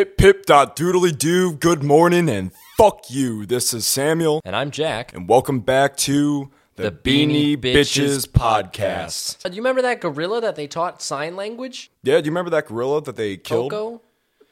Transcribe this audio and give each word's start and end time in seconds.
Pip 0.00 0.16
pip 0.16 0.46
dot 0.46 0.76
doodly 0.76 1.14
doo. 1.14 1.52
Good 1.52 1.82
morning 1.82 2.26
and 2.30 2.52
fuck 2.78 3.10
you. 3.10 3.44
This 3.44 3.74
is 3.74 3.84
Samuel, 3.84 4.40
And 4.46 4.56
I'm 4.56 4.70
Jack. 4.70 5.12
and 5.12 5.28
welcome 5.28 5.60
back 5.60 5.94
to 5.98 6.50
the, 6.76 6.90
Beanie, 6.90 7.54
Bitches, 7.58 8.26
podcast. 8.26 9.44
Uh, 9.44 9.50
Do 9.50 9.56
you 9.56 9.60
remember 9.60 9.82
that 9.82 10.00
gorilla 10.00 10.40
that 10.40 10.56
they 10.56 10.66
taught 10.66 11.02
sign 11.02 11.36
language? 11.36 11.90
Yeah, 12.02 12.18
do 12.18 12.24
you 12.24 12.30
remember 12.30 12.48
that 12.52 12.68
gorilla 12.68 13.02
that 13.02 13.16
they 13.16 13.36
killed? 13.36 13.72
Koko? 13.72 14.00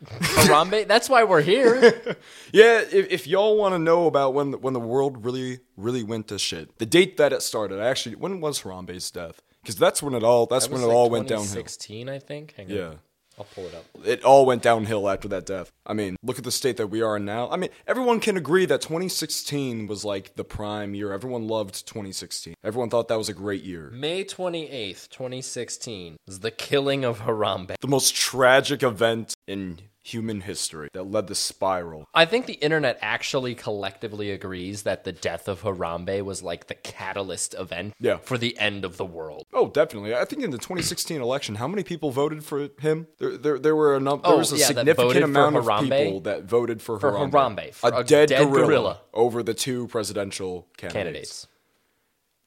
Harambe? 0.04 0.86
That's 0.86 1.08
why 1.08 1.24
we're 1.24 1.40
here. 1.40 2.16
Yeah, 2.52 2.80
if, 2.82 3.10
if 3.10 3.26
y'all 3.26 3.56
want 3.56 3.72
to 3.72 3.78
know 3.78 4.06
about 4.06 4.34
when 4.34 4.50
the, 4.50 4.58
when 4.58 4.74
the 4.74 4.80
world 4.80 5.24
really 5.24 5.60
really 5.78 6.02
went 6.02 6.28
to 6.28 6.38
shit, 6.38 6.76
the 6.76 6.84
date 6.84 7.16
that 7.16 7.32
it 7.32 7.40
started. 7.40 7.80
Actually, 7.80 8.16
when 8.16 8.42
was 8.42 8.60
Harambe's 8.64 9.10
death? 9.10 9.40
Because 9.62 9.76
that's 9.76 10.02
when 10.02 10.12
it 10.12 10.22
all 10.22 10.44
that's 10.44 10.66
That 10.66 10.74
when 10.74 10.82
it 10.82 10.92
all 10.92 11.08
went 11.08 11.28
downhill. 11.28 11.46
2016, 11.46 12.10
I 12.10 12.18
think. 12.18 12.52
Hang 12.54 12.66
on. 12.70 12.76
Yeah. 12.76 12.92
I'll 13.38 13.46
pull 13.54 13.66
it 13.66 13.74
up. 13.74 13.84
it 14.04 14.24
all 14.24 14.44
went 14.46 14.62
downhill 14.62 15.08
after 15.08 15.28
that 15.28 15.46
death. 15.46 15.70
I 15.86 15.94
mean, 15.94 16.16
look 16.22 16.38
at 16.38 16.44
the 16.44 16.50
state 16.50 16.76
that 16.78 16.88
we 16.88 17.02
are 17.02 17.16
in 17.16 17.24
now. 17.24 17.48
I 17.50 17.56
mean, 17.56 17.70
everyone 17.86 18.20
can 18.20 18.36
agree 18.36 18.66
that 18.66 18.80
2016 18.80 19.86
was 19.86 20.04
like 20.04 20.34
the 20.34 20.44
prime 20.44 20.94
year. 20.94 21.12
Everyone 21.12 21.46
loved 21.46 21.86
2016. 21.86 22.54
Everyone 22.64 22.90
thought 22.90 23.08
that 23.08 23.18
was 23.18 23.28
a 23.28 23.34
great 23.34 23.62
year. 23.62 23.90
May 23.92 24.24
28th, 24.24 25.08
2016 25.08 26.16
is 26.26 26.40
the 26.40 26.50
killing 26.50 27.04
of 27.04 27.20
Harambe. 27.20 27.76
The 27.80 27.88
most 27.88 28.14
tragic 28.14 28.82
event 28.82 29.34
in 29.46 29.78
human 30.12 30.40
history 30.42 30.88
that 30.92 31.04
led 31.04 31.26
the 31.26 31.34
spiral. 31.34 32.06
I 32.14 32.24
think 32.24 32.46
the 32.46 32.54
internet 32.54 32.98
actually 33.02 33.54
collectively 33.54 34.30
agrees 34.30 34.82
that 34.84 35.04
the 35.04 35.12
death 35.12 35.48
of 35.48 35.62
Harambe 35.62 36.22
was 36.22 36.42
like 36.42 36.66
the 36.66 36.74
catalyst 36.74 37.54
event 37.54 37.94
Yeah. 38.00 38.16
for 38.18 38.38
the 38.38 38.58
end 38.58 38.84
of 38.84 38.96
the 38.96 39.04
world. 39.04 39.44
Oh, 39.52 39.68
definitely. 39.68 40.14
I 40.14 40.24
think 40.24 40.42
in 40.42 40.50
the 40.50 40.58
2016 40.58 41.20
election, 41.20 41.56
how 41.56 41.68
many 41.68 41.82
people 41.82 42.10
voted 42.10 42.44
for 42.44 42.68
him? 42.80 43.06
There, 43.18 43.36
there, 43.36 43.58
there 43.58 43.76
were 43.76 43.96
a 43.96 44.00
num- 44.00 44.20
there 44.22 44.32
Oh, 44.32 44.38
was 44.38 44.52
a 44.52 44.56
yeah, 44.56 44.68
that 44.68 44.76
significant 44.78 45.08
voted 45.08 45.22
for 45.22 45.28
amount 45.28 45.56
of 45.56 45.64
Harambe? 45.64 45.82
people 46.04 46.20
that 46.20 46.44
voted 46.44 46.82
for, 46.82 46.98
For 46.98 47.12
Harambe. 47.12 47.30
Harambe, 47.30 47.74
for 47.74 47.90
a, 47.90 47.96
a 47.98 48.04
dead, 48.04 48.28
dead 48.30 48.46
gorilla, 48.48 48.66
gorilla. 48.66 49.00
over 49.12 49.42
the 49.42 49.54
two 49.54 49.86
presidential 49.88 50.66
candidates. 50.76 50.94
Candidates. 50.98 51.46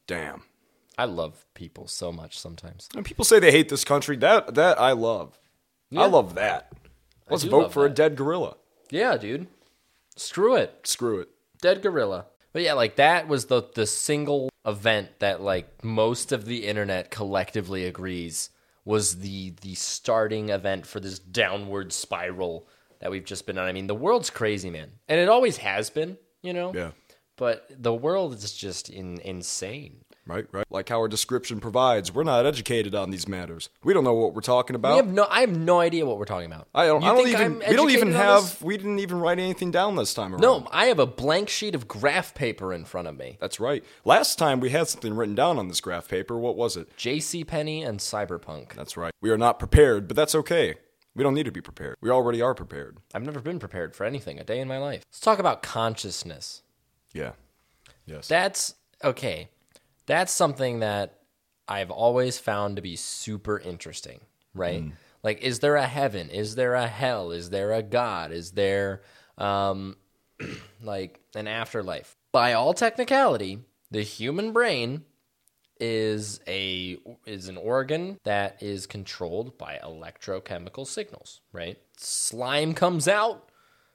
Damn. 0.08 0.44
I 0.98 1.06
love 1.06 1.46
people 1.54 1.88
so 1.88 2.12
much 2.12 2.38
sometimes. 2.38 2.90
And 2.96 3.06
people 3.06 3.26
say 3.26 3.40
they 3.40 3.52
hate 3.52 3.70
this 3.70 3.84
country. 3.86 4.18
That 4.18 4.56
that 4.56 4.80
I 4.80 4.92
love. 4.92 5.40
I 5.96 6.06
love 6.06 6.36
that. 6.36 6.72
Let's 7.32 7.44
vote 7.44 7.74
for 7.74 7.86
a 7.86 7.90
dead 7.90 8.16
gorilla. 8.16 8.58
Yeah, 8.90 9.18
dude. 9.18 9.48
Screw 10.16 10.56
it. 10.56 10.82
Screw 10.84 11.20
it. 11.20 11.30
Dead 11.62 11.82
gorilla. 11.82 12.26
But 12.54 12.64
yeah, 12.64 12.74
like 12.74 12.98
that 12.98 13.28
was 13.28 13.46
the 13.46 13.64
the 13.74 13.86
single 13.86 14.50
event 14.66 15.20
that 15.20 15.42
like 15.42 15.84
most 15.84 16.32
of 16.32 16.46
the 16.46 16.68
internet 16.68 17.10
collectively 17.10 17.86
agrees 17.86 18.50
was 18.84 19.20
the 19.20 19.54
the 19.62 19.76
starting 19.76 20.50
event 20.50 20.86
for 20.86 21.00
this 21.00 21.20
downward 21.20 21.94
spiral 21.94 22.68
that 23.02 23.12
we've 23.12 23.26
just 23.26 23.46
been 23.46 23.58
on. 23.58 23.68
I 23.68 23.72
mean, 23.72 23.88
the 23.88 23.96
world's 23.96 24.30
crazy, 24.30 24.70
man. 24.70 24.92
And 25.10 25.20
it 25.20 25.28
always 25.28 25.58
has 25.58 25.90
been, 25.90 26.18
you 26.42 26.54
know? 26.54 26.72
Yeah. 26.74 26.92
But 27.36 27.66
the 27.70 27.94
world 27.94 28.36
is 28.36 28.54
just 28.54 28.90
in, 28.90 29.20
insane. 29.22 30.04
Right, 30.28 30.46
right. 30.52 30.66
Like 30.70 30.88
how 30.90 31.00
our 31.00 31.08
description 31.08 31.60
provides, 31.60 32.14
we're 32.14 32.24
not 32.24 32.46
educated 32.46 32.94
on 32.94 33.10
these 33.10 33.28
matters. 33.28 33.70
We 33.84 33.94
don't 33.94 34.04
know 34.04 34.14
what 34.14 34.36
we're 34.36 34.42
talking 34.42 34.76
We 34.76 34.78
about. 34.78 34.96
have 34.98 35.08
no 35.12 35.26
I 35.30 35.42
have 35.42 35.58
no 35.58 35.80
idea 35.80 36.06
what 36.06 36.20
we're 36.20 36.26
talking 36.26 36.46
about. 36.52 36.68
I 36.76 36.86
don't. 36.86 37.02
You 37.02 37.10
I 37.10 37.16
don't 37.16 37.28
even. 37.28 37.60
We 37.68 37.76
don't 37.76 37.90
even 37.90 38.12
have. 38.14 38.44
this? 38.44 38.62
We 38.62 38.78
didn't 38.78 39.00
even 39.00 39.20
write 39.20 39.40
anything 39.40 39.72
down 39.72 39.96
this 39.96 40.14
time 40.14 40.34
around. 40.34 40.42
No, 40.42 40.68
I 40.72 40.86
have 40.86 41.00
a 41.00 41.08
blank 41.08 41.50
sheet 41.50 41.74
of 41.74 41.88
graph 41.88 42.36
paper 42.36 42.72
in 42.72 42.86
front 42.86 43.08
of 43.08 43.18
me. 43.18 43.38
That's 43.42 43.60
right. 43.60 43.84
Last 44.06 44.38
time 44.38 44.60
we 44.60 44.70
had 44.70 44.88
something 44.88 45.16
written 45.16 45.36
down 45.36 45.58
on 45.58 45.68
this 45.68 45.82
graph 45.82 46.08
paper. 46.08 46.38
What 46.38 46.56
was 46.56 46.78
it? 46.78 46.96
J.C. 46.98 47.44
Penney 47.44 47.84
and 47.84 48.00
Cyberpunk. 48.00 48.74
That's 48.74 48.96
right. 48.96 49.12
We 49.22 49.32
are 49.32 49.38
not 49.38 49.58
prepared, 49.60 50.08
but 50.08 50.16
that's 50.16 50.36
okay. 50.36 50.76
We 51.16 51.24
don't 51.24 51.34
need 51.34 51.46
to 51.46 51.52
be 51.52 51.62
prepared. 51.62 51.98
We 52.00 52.10
already 52.10 52.42
are 52.42 52.54
prepared. 52.54 53.00
I've 53.14 53.24
never 53.24 53.42
been 53.42 53.60
prepared 53.60 53.96
for 53.96 54.06
anything 54.06 54.40
a 54.40 54.44
day 54.44 54.60
in 54.60 54.68
my 54.68 54.78
life. 54.78 55.04
Let's 55.10 55.20
talk 55.20 55.40
about 55.40 55.62
consciousness. 55.62 56.62
Yeah. 57.12 57.32
Yes. 58.06 58.28
That's 58.28 58.76
okay. 59.04 59.50
That's 60.12 60.34
something 60.34 60.82
that 60.82 61.20
I've 61.70 61.90
always 61.90 62.38
found 62.38 62.76
to 62.76 62.82
be 62.82 62.98
super 62.98 63.58
interesting, 63.58 64.20
right? 64.54 64.84
Like, 65.24 65.40
is 65.40 65.60
there 65.60 65.78
a 65.78 65.88
heaven? 65.88 66.30
Is 66.30 66.56
there 66.56 66.74
a 66.74 66.86
hell? 66.86 67.32
Is 67.32 67.50
there 67.50 67.72
a 67.72 67.82
God? 67.82 68.34
Is 68.34 68.52
there, 68.52 69.04
um, 69.38 69.96
like, 70.84 71.22
an 71.34 71.48
afterlife? 71.48 72.18
By 72.34 72.52
all 72.52 72.74
technicality, 72.74 73.60
the 73.90 74.02
human 74.02 74.52
brain 74.52 75.06
is 75.80 76.42
a 76.46 76.98
is 77.26 77.48
an 77.48 77.56
organ 77.56 78.20
that 78.26 78.62
is 78.62 78.86
controlled 78.88 79.58
by 79.58 79.80
electrochemical 79.82 80.86
signals, 80.86 81.40
right? 81.54 81.78
Slime 81.96 82.74
comes 82.74 83.08
out 83.08 83.50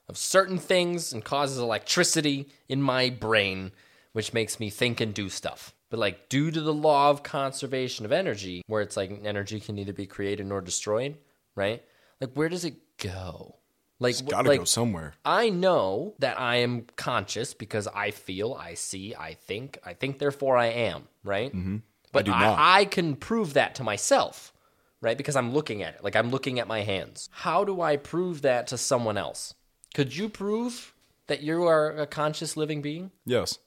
of 0.08 0.16
certain 0.16 0.56
things 0.56 1.12
and 1.12 1.22
causes 1.22 1.58
electricity 1.58 2.48
in 2.70 2.80
my 2.80 3.10
brain, 3.10 3.70
which 4.12 4.32
makes 4.32 4.58
me 4.58 4.70
think 4.70 5.02
and 5.02 5.12
do 5.12 5.28
stuff. 5.28 5.74
But 5.90 6.00
like 6.00 6.28
due 6.28 6.50
to 6.50 6.60
the 6.60 6.74
law 6.74 7.10
of 7.10 7.22
conservation 7.22 8.04
of 8.04 8.12
energy, 8.12 8.62
where 8.66 8.82
it's 8.82 8.96
like 8.96 9.20
energy 9.24 9.60
can 9.60 9.76
neither 9.76 9.92
be 9.92 10.06
created 10.06 10.46
nor 10.46 10.60
destroyed, 10.60 11.16
right? 11.54 11.82
Like 12.20 12.32
where 12.34 12.48
does 12.48 12.64
it 12.64 12.74
go? 12.98 13.56
Like 13.98 14.10
it's 14.10 14.22
got 14.22 14.42
to 14.42 14.48
like, 14.48 14.60
go 14.60 14.64
somewhere. 14.64 15.14
I 15.24 15.48
know 15.48 16.14
that 16.18 16.38
I 16.38 16.56
am 16.56 16.86
conscious 16.96 17.54
because 17.54 17.86
I 17.86 18.10
feel, 18.10 18.52
I 18.52 18.74
see, 18.74 19.14
I 19.14 19.34
think, 19.34 19.78
I 19.84 19.94
think, 19.94 20.18
therefore 20.18 20.56
I 20.56 20.66
am, 20.66 21.08
right? 21.24 21.50
Mm-hmm. 21.54 21.78
But 22.12 22.26
do 22.26 22.32
I. 22.32 22.80
I 22.80 22.84
can 22.84 23.16
prove 23.16 23.54
that 23.54 23.74
to 23.76 23.82
myself, 23.82 24.52
right? 25.00 25.16
Because 25.16 25.36
I'm 25.36 25.52
looking 25.52 25.82
at 25.82 25.94
it, 25.94 26.04
like 26.04 26.16
I'm 26.16 26.30
looking 26.30 26.58
at 26.58 26.68
my 26.68 26.80
hands. 26.80 27.30
How 27.32 27.64
do 27.64 27.80
I 27.80 27.96
prove 27.96 28.42
that 28.42 28.66
to 28.68 28.78
someone 28.78 29.16
else? 29.16 29.54
Could 29.94 30.14
you 30.14 30.28
prove 30.28 30.94
that 31.26 31.42
you 31.42 31.64
are 31.64 31.90
a 31.96 32.06
conscious 32.06 32.56
living 32.56 32.82
being? 32.82 33.12
Yes. 33.24 33.58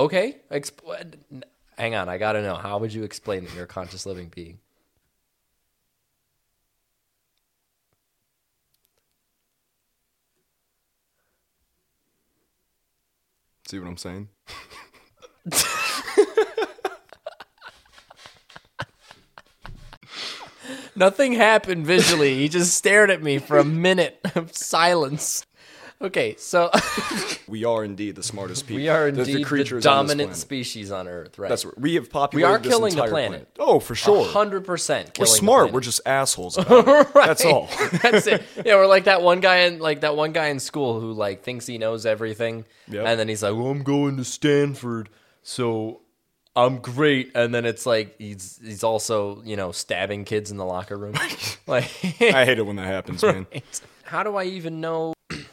Okay. 0.00 0.36
Exp- 0.50 1.14
hang 1.76 1.94
on, 1.94 2.08
I 2.08 2.16
gotta 2.16 2.40
know. 2.40 2.54
How 2.54 2.78
would 2.78 2.94
you 2.94 3.02
explain 3.02 3.44
that 3.44 3.54
you're 3.54 3.64
a 3.64 3.66
conscious 3.66 4.06
living 4.06 4.32
being? 4.34 4.58
See 13.66 13.78
what 13.78 13.88
I'm 13.88 13.98
saying? 13.98 14.30
Nothing 20.96 21.34
happened 21.34 21.84
visually. 21.84 22.38
He 22.38 22.48
just 22.48 22.74
stared 22.74 23.10
at 23.10 23.22
me 23.22 23.36
for 23.36 23.58
a 23.58 23.64
minute 23.64 24.18
of 24.34 24.56
silence. 24.56 25.44
Okay, 26.02 26.34
so 26.38 26.70
We 27.46 27.64
are 27.64 27.84
indeed 27.84 28.14
the 28.16 28.22
smartest 28.22 28.66
people. 28.66 28.76
we 28.76 28.88
are 28.88 29.08
indeed 29.08 29.36
the, 29.36 29.44
creatures 29.44 29.84
this 29.84 29.84
dominant 29.84 30.28
planet. 30.28 30.36
species 30.36 30.90
on 30.90 31.06
Earth, 31.08 31.38
right? 31.38 31.48
That's 31.50 31.64
right. 31.66 31.78
We 31.78 31.96
have 31.96 32.08
populated. 32.10 32.46
We 32.48 32.54
are 32.54 32.58
this 32.58 32.72
killing 32.72 32.94
the 32.94 33.02
entire 33.02 33.10
planet. 33.10 33.48
Oh, 33.58 33.80
for 33.80 33.94
sure. 33.94 34.24
hundred 34.26 34.64
percent. 34.64 35.18
We're 35.18 35.26
smart. 35.26 35.72
We're 35.72 35.80
just 35.80 36.00
assholes. 36.06 36.56
about 36.58 36.88
it. 36.88 37.12
That's 37.12 37.44
all. 37.44 37.68
That's 38.02 38.26
it. 38.26 38.42
Yeah, 38.64 38.76
we're 38.76 38.86
like 38.86 39.04
that 39.04 39.20
one 39.20 39.40
guy 39.40 39.58
in 39.62 39.78
like 39.78 40.00
that 40.00 40.16
one 40.16 40.32
guy 40.32 40.46
in 40.46 40.58
school 40.58 41.00
who 41.00 41.12
like 41.12 41.42
thinks 41.42 41.66
he 41.66 41.76
knows 41.76 42.06
everything, 42.06 42.64
Yep. 42.88 43.04
and 43.06 43.20
then 43.20 43.28
he's 43.28 43.42
like, 43.42 43.52
"Well, 43.54 43.66
I'm 43.66 43.82
going 43.82 44.16
to 44.16 44.24
Stanford, 44.24 45.10
so 45.42 46.00
I'm 46.56 46.78
great." 46.78 47.32
And 47.34 47.54
then 47.54 47.66
it's 47.66 47.84
like 47.84 48.14
he's 48.18 48.58
he's 48.64 48.82
also 48.84 49.42
you 49.44 49.56
know 49.56 49.70
stabbing 49.70 50.24
kids 50.24 50.50
in 50.50 50.56
the 50.56 50.64
locker 50.64 50.96
room. 50.96 51.12
like, 51.66 51.90
I 52.22 52.44
hate 52.46 52.58
it 52.58 52.64
when 52.66 52.76
that 52.76 52.86
happens, 52.86 53.22
man. 53.22 53.46
how 54.04 54.22
do 54.22 54.36
I 54.36 54.44
even 54.44 54.80
know? 54.80 55.12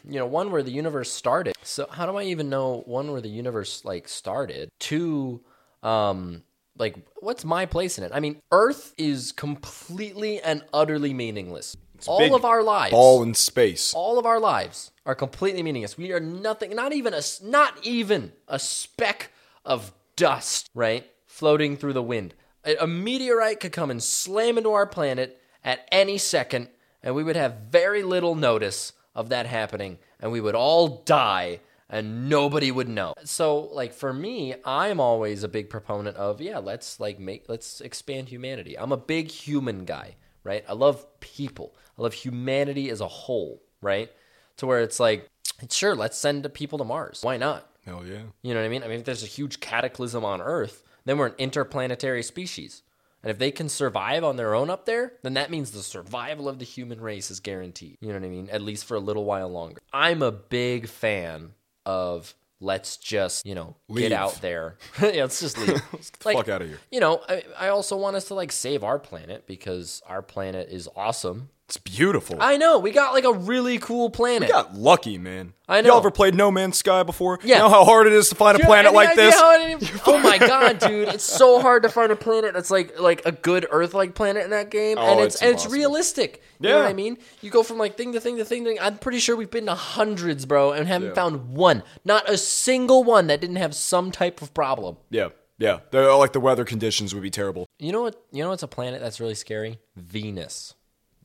You 0.10 0.20
know, 0.20 0.26
one 0.26 0.52
where 0.52 0.64
the 0.64 0.72
universe 0.72 1.12
started. 1.12 1.56
So 1.64 1.88
how 1.90 2.06
do 2.06 2.16
I 2.16 2.24
even 2.24 2.50
know 2.50 2.84
one 2.86 3.12
where 3.12 3.22
the 3.22 3.30
universe 3.30 3.84
like 3.84 4.08
started? 4.08 4.70
Two, 4.80 5.42
um, 5.84 6.44
like 6.78 6.96
what's 7.18 7.44
my 7.44 7.66
place 7.66 7.98
in 7.98 8.04
it? 8.04 8.12
I 8.14 8.20
mean, 8.20 8.42
Earth 8.52 8.94
is 8.98 9.32
completely 9.32 10.40
and 10.42 10.64
utterly 10.74 11.14
meaningless. 11.14 11.76
all 12.06 12.20
big 12.20 12.32
of 12.32 12.46
our 12.46 12.64
lives, 12.64 12.94
all 12.94 13.24
in 13.24 13.34
space. 13.34 13.94
all 13.94 14.18
of 14.20 14.26
our 14.26 14.40
lives 14.40 14.92
are 15.06 15.16
completely 15.16 15.64
meaningless. 15.64 15.98
We 15.98 16.12
are 16.14 16.20
nothing, 16.20 16.76
not 16.76 16.94
even 16.94 17.14
a, 17.14 17.22
not 17.44 17.74
even 17.84 18.32
a 18.48 18.60
speck 18.60 19.32
of 19.66 19.92
dust, 20.16 20.70
right, 20.74 21.06
floating 21.26 21.76
through 21.76 21.94
the 21.94 22.04
wind. 22.04 22.34
A, 22.64 22.76
a 22.78 22.88
meteorite 22.88 23.60
could 23.60 23.72
come 23.72 23.92
and 23.92 24.02
slam 24.02 24.58
into 24.58 24.72
our 24.72 24.86
planet 24.86 25.42
at 25.64 25.88
any 25.92 26.18
second, 26.18 26.70
and 27.04 27.16
we 27.16 27.24
would 27.24 27.36
have 27.36 27.64
very 27.72 28.04
little 28.04 28.36
notice 28.36 28.94
of 29.18 29.30
that 29.30 29.48
happening, 29.48 29.98
and 30.22 30.32
we 30.32 30.40
would 30.40 30.56
all 30.56 31.04
die. 31.04 31.60
And 31.90 32.28
nobody 32.28 32.70
would 32.70 32.90
know. 32.90 33.14
So, 33.24 33.60
like 33.60 33.94
for 33.94 34.12
me, 34.12 34.56
I'm 34.66 35.00
always 35.00 35.44
a 35.44 35.48
big 35.48 35.70
proponent 35.70 36.18
of 36.18 36.42
yeah, 36.42 36.58
let's 36.58 37.00
like 37.00 37.18
make 37.18 37.46
let's 37.48 37.80
expand 37.80 38.28
humanity. 38.28 38.78
I'm 38.78 38.92
a 38.92 38.98
big 38.98 39.32
human 39.32 39.86
guy, 39.86 40.16
right? 40.44 40.66
I 40.68 40.74
love 40.74 41.06
people. 41.22 41.74
I 41.98 42.02
love 42.02 42.14
humanity 42.14 42.90
as 42.90 43.00
a 43.00 43.08
whole, 43.08 43.64
right? 43.82 44.12
To 44.58 44.68
where 44.68 44.82
it's 44.82 45.00
like, 45.00 45.30
sure, 45.70 45.96
let's 45.96 46.18
send 46.18 46.54
people 46.54 46.78
to 46.78 46.84
Mars. 46.84 47.22
Why 47.24 47.38
not? 47.38 47.70
Hell 47.86 48.04
yeah. 48.06 48.24
You 48.42 48.54
know 48.54 48.60
what 48.60 48.66
I 48.66 48.70
mean? 48.70 48.84
I 48.84 48.88
mean, 48.90 49.00
if 49.00 49.06
there's 49.06 49.24
a 49.24 49.28
huge 49.28 49.62
cataclysm 49.62 50.26
on 50.26 50.42
Earth, 50.42 50.84
then 51.06 51.18
we're 51.18 51.28
an 51.28 51.36
interplanetary 51.38 52.22
species. 52.22 52.84
And 53.28 53.32
if 53.34 53.40
they 53.40 53.52
can 53.52 53.68
survive 53.68 54.24
on 54.24 54.38
their 54.38 54.56
own 54.56 54.70
up 54.70 54.86
there, 54.86 55.12
then 55.22 55.34
that 55.34 55.52
means 55.52 55.72
the 55.72 55.84
survival 55.84 56.48
of 56.48 56.60
the 56.60 56.64
human 56.64 57.02
race 57.02 57.30
is 57.30 57.42
guaranteed. 57.42 57.98
You 58.00 58.08
know 58.08 58.14
what 58.14 58.24
I 58.24 58.30
mean? 58.30 58.48
At 58.50 58.62
least 58.62 58.86
for 58.86 58.96
a 58.96 59.02
little 59.02 59.26
while 59.26 59.50
longer. 59.50 59.82
I'm 59.92 60.22
a 60.22 60.32
big 60.32 60.88
fan 60.88 61.52
of 61.86 62.34
let's 62.62 62.96
just, 62.96 63.46
you 63.46 63.54
know, 63.54 63.76
Leave. 63.90 64.04
get 64.04 64.12
out 64.14 64.40
there. 64.40 64.78
yeah, 65.02 65.24
let's 65.24 65.42
just 65.42 65.58
leave. 65.58 65.68
the 65.92 65.98
fuck 66.22 66.48
outta 66.48 66.68
here. 66.68 66.80
You 66.90 67.02
know, 67.02 67.22
I, 67.28 67.44
I 67.60 67.68
also 67.68 67.98
want 67.98 68.16
us 68.16 68.30
to 68.30 68.34
like 68.34 68.54
save 68.54 68.86
our 68.86 68.98
planet 68.98 69.46
because 69.46 70.02
our 70.08 70.22
planet 70.22 70.70
is 70.72 70.88
awesome. 70.96 71.50
It's 71.68 71.76
beautiful. 71.76 72.38
I 72.40 72.56
know. 72.56 72.80
We 72.80 72.92
got 72.92 73.14
like 73.14 73.26
a 73.26 73.34
really 73.34 73.78
cool 73.78 74.10
planet. 74.10 74.48
We 74.48 74.54
got 74.54 74.74
lucky, 74.76 75.18
man. 75.18 75.52
I 75.68 75.82
know. 75.82 75.90
Y'all 75.90 75.98
ever 75.98 76.12
played 76.12 76.34
No 76.34 76.50
Man's 76.50 76.78
Sky 76.78 77.04
before? 77.04 77.40
Yeah. 77.44 77.58
You 77.58 77.64
know 77.64 77.70
how 77.70 77.84
hard 77.84 78.08
it 78.08 78.14
is 78.14 78.30
to 78.30 78.36
find 78.36 78.58
a 78.58 78.64
planet 78.64 78.94
like 78.94 79.16
this? 79.16 79.36
oh 80.08 80.18
my 80.24 80.38
god, 80.38 80.80
dude! 80.80 81.10
It's 81.10 81.26
so 81.26 81.60
hard 81.60 81.84
to 81.84 81.90
find 81.90 82.10
a 82.10 82.16
planet 82.16 82.54
that's 82.54 82.72
like 82.72 82.98
like 83.02 83.26
a 83.26 83.34
good 83.34 83.68
Earth-like 83.70 84.16
planet 84.16 84.46
in 84.46 84.52
that 84.52 84.72
game, 84.72 84.98
oh, 84.98 85.02
and 85.12 85.20
Oh, 85.20 85.24
it's, 85.24 85.36
it's 85.36 85.42
and 85.44 85.52
it's 85.56 85.66
realistic. 85.68 86.42
You 86.62 86.70
know 86.70 86.76
Yeah. 86.78 86.84
what 86.84 86.90
I 86.90 86.94
mean? 86.94 87.18
You 87.42 87.50
go 87.52 87.64
from 87.64 87.78
like 87.78 87.98
thing 87.98 88.14
to 88.14 88.22
thing 88.22 88.38
to 88.38 88.46
thing 88.46 88.64
to 88.64 88.70
thing. 88.70 88.80
I'm 88.80 88.98
pretty 88.98 89.20
sure 89.20 89.36
we've 89.36 89.52
been 89.52 89.66
to 89.66 89.76
hundreds, 89.76 90.46
bro, 90.46 90.72
and 90.72 90.88
haven't 90.88 91.10
Yeah. 91.10 91.14
found 91.16 91.50
one, 91.50 91.84
not 92.06 92.30
a 92.30 92.38
single 92.38 93.04
one 93.04 93.28
that 93.28 93.42
didn't 93.42 93.58
have 93.58 93.76
some 93.76 94.10
type 94.12 94.42
of 94.42 94.54
problem. 94.54 94.96
Yeah, 95.10 95.30
yeah. 95.58 95.80
They're, 95.92 96.14
like 96.16 96.32
the 96.32 96.40
weather 96.40 96.64
conditions 96.64 97.14
would 97.14 97.24
be 97.24 97.30
terrible. 97.30 97.66
You 97.78 97.92
know 97.92 98.04
what? 98.04 98.16
You 98.32 98.42
know 98.44 98.52
what's 98.52 98.64
a 98.64 98.70
planet 98.70 99.02
that's 99.02 99.20
really 99.20 99.36
scary? 99.36 99.80
Venus. 99.98 100.76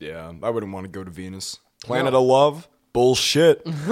Yeah, 0.03 0.33
I 0.43 0.51
wouldn't 0.51 0.73
want 0.73 0.85
to 0.85 0.91
go 0.91 1.05
to 1.05 1.11
Venus. 1.11 1.59
Planet 1.85 2.13
of 2.13 2.25
love? 2.25 2.69
Bullshit. 2.93 3.65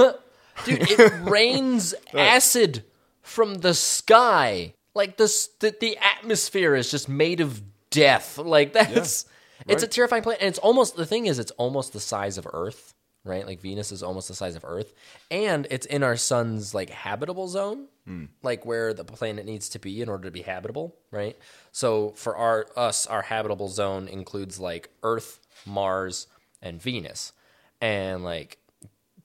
Dude, 0.65 0.91
it 0.91 1.13
rains 1.23 1.95
acid 2.13 2.85
from 3.23 3.55
the 3.55 3.75
sky. 3.75 4.75
Like 4.93 5.19
the, 5.19 5.33
the 5.61 5.77
the 5.81 5.97
atmosphere 5.99 6.75
is 6.75 6.91
just 6.91 7.09
made 7.09 7.41
of 7.41 7.63
death. 7.91 8.39
Like 8.39 8.73
that's 8.73 9.25
it's 9.69 9.85
a 9.85 9.87
terrifying 9.87 10.25
planet. 10.25 10.41
And 10.41 10.49
it's 10.49 10.59
almost 10.59 10.97
the 10.97 11.07
thing 11.07 11.27
is 11.27 11.39
it's 11.39 11.53
almost 11.53 11.93
the 11.93 12.01
size 12.01 12.39
of 12.39 12.49
Earth, 12.53 12.93
right? 13.25 13.47
Like 13.47 13.61
Venus 13.61 13.93
is 13.93 14.03
almost 14.03 14.29
the 14.29 14.35
size 14.35 14.57
of 14.57 14.65
Earth, 14.65 14.95
and 15.31 15.67
it's 15.71 15.87
in 15.87 16.03
our 16.03 16.17
sun's 16.17 16.75
like 16.75 16.91
habitable 16.91 17.49
zone, 17.49 17.87
hmm. 18.07 18.27
like 18.43 18.65
where 18.65 18.95
the 18.95 19.05
planet 19.05 19.45
needs 19.47 19.69
to 19.71 19.79
be 19.79 20.01
in 20.01 20.09
order 20.09 20.25
to 20.25 20.31
be 20.31 20.43
habitable, 20.43 20.97
right? 21.11 21.37
So 21.73 22.11
for 22.11 22.37
our 22.37 22.67
us, 22.77 23.07
our 23.07 23.23
habitable 23.23 23.69
zone 23.69 24.09
includes 24.09 24.59
like 24.59 24.91
Earth, 25.03 25.41
Mars, 25.67 26.27
and 26.63 26.81
Venus, 26.81 27.33
and 27.81 28.25
like 28.25 28.59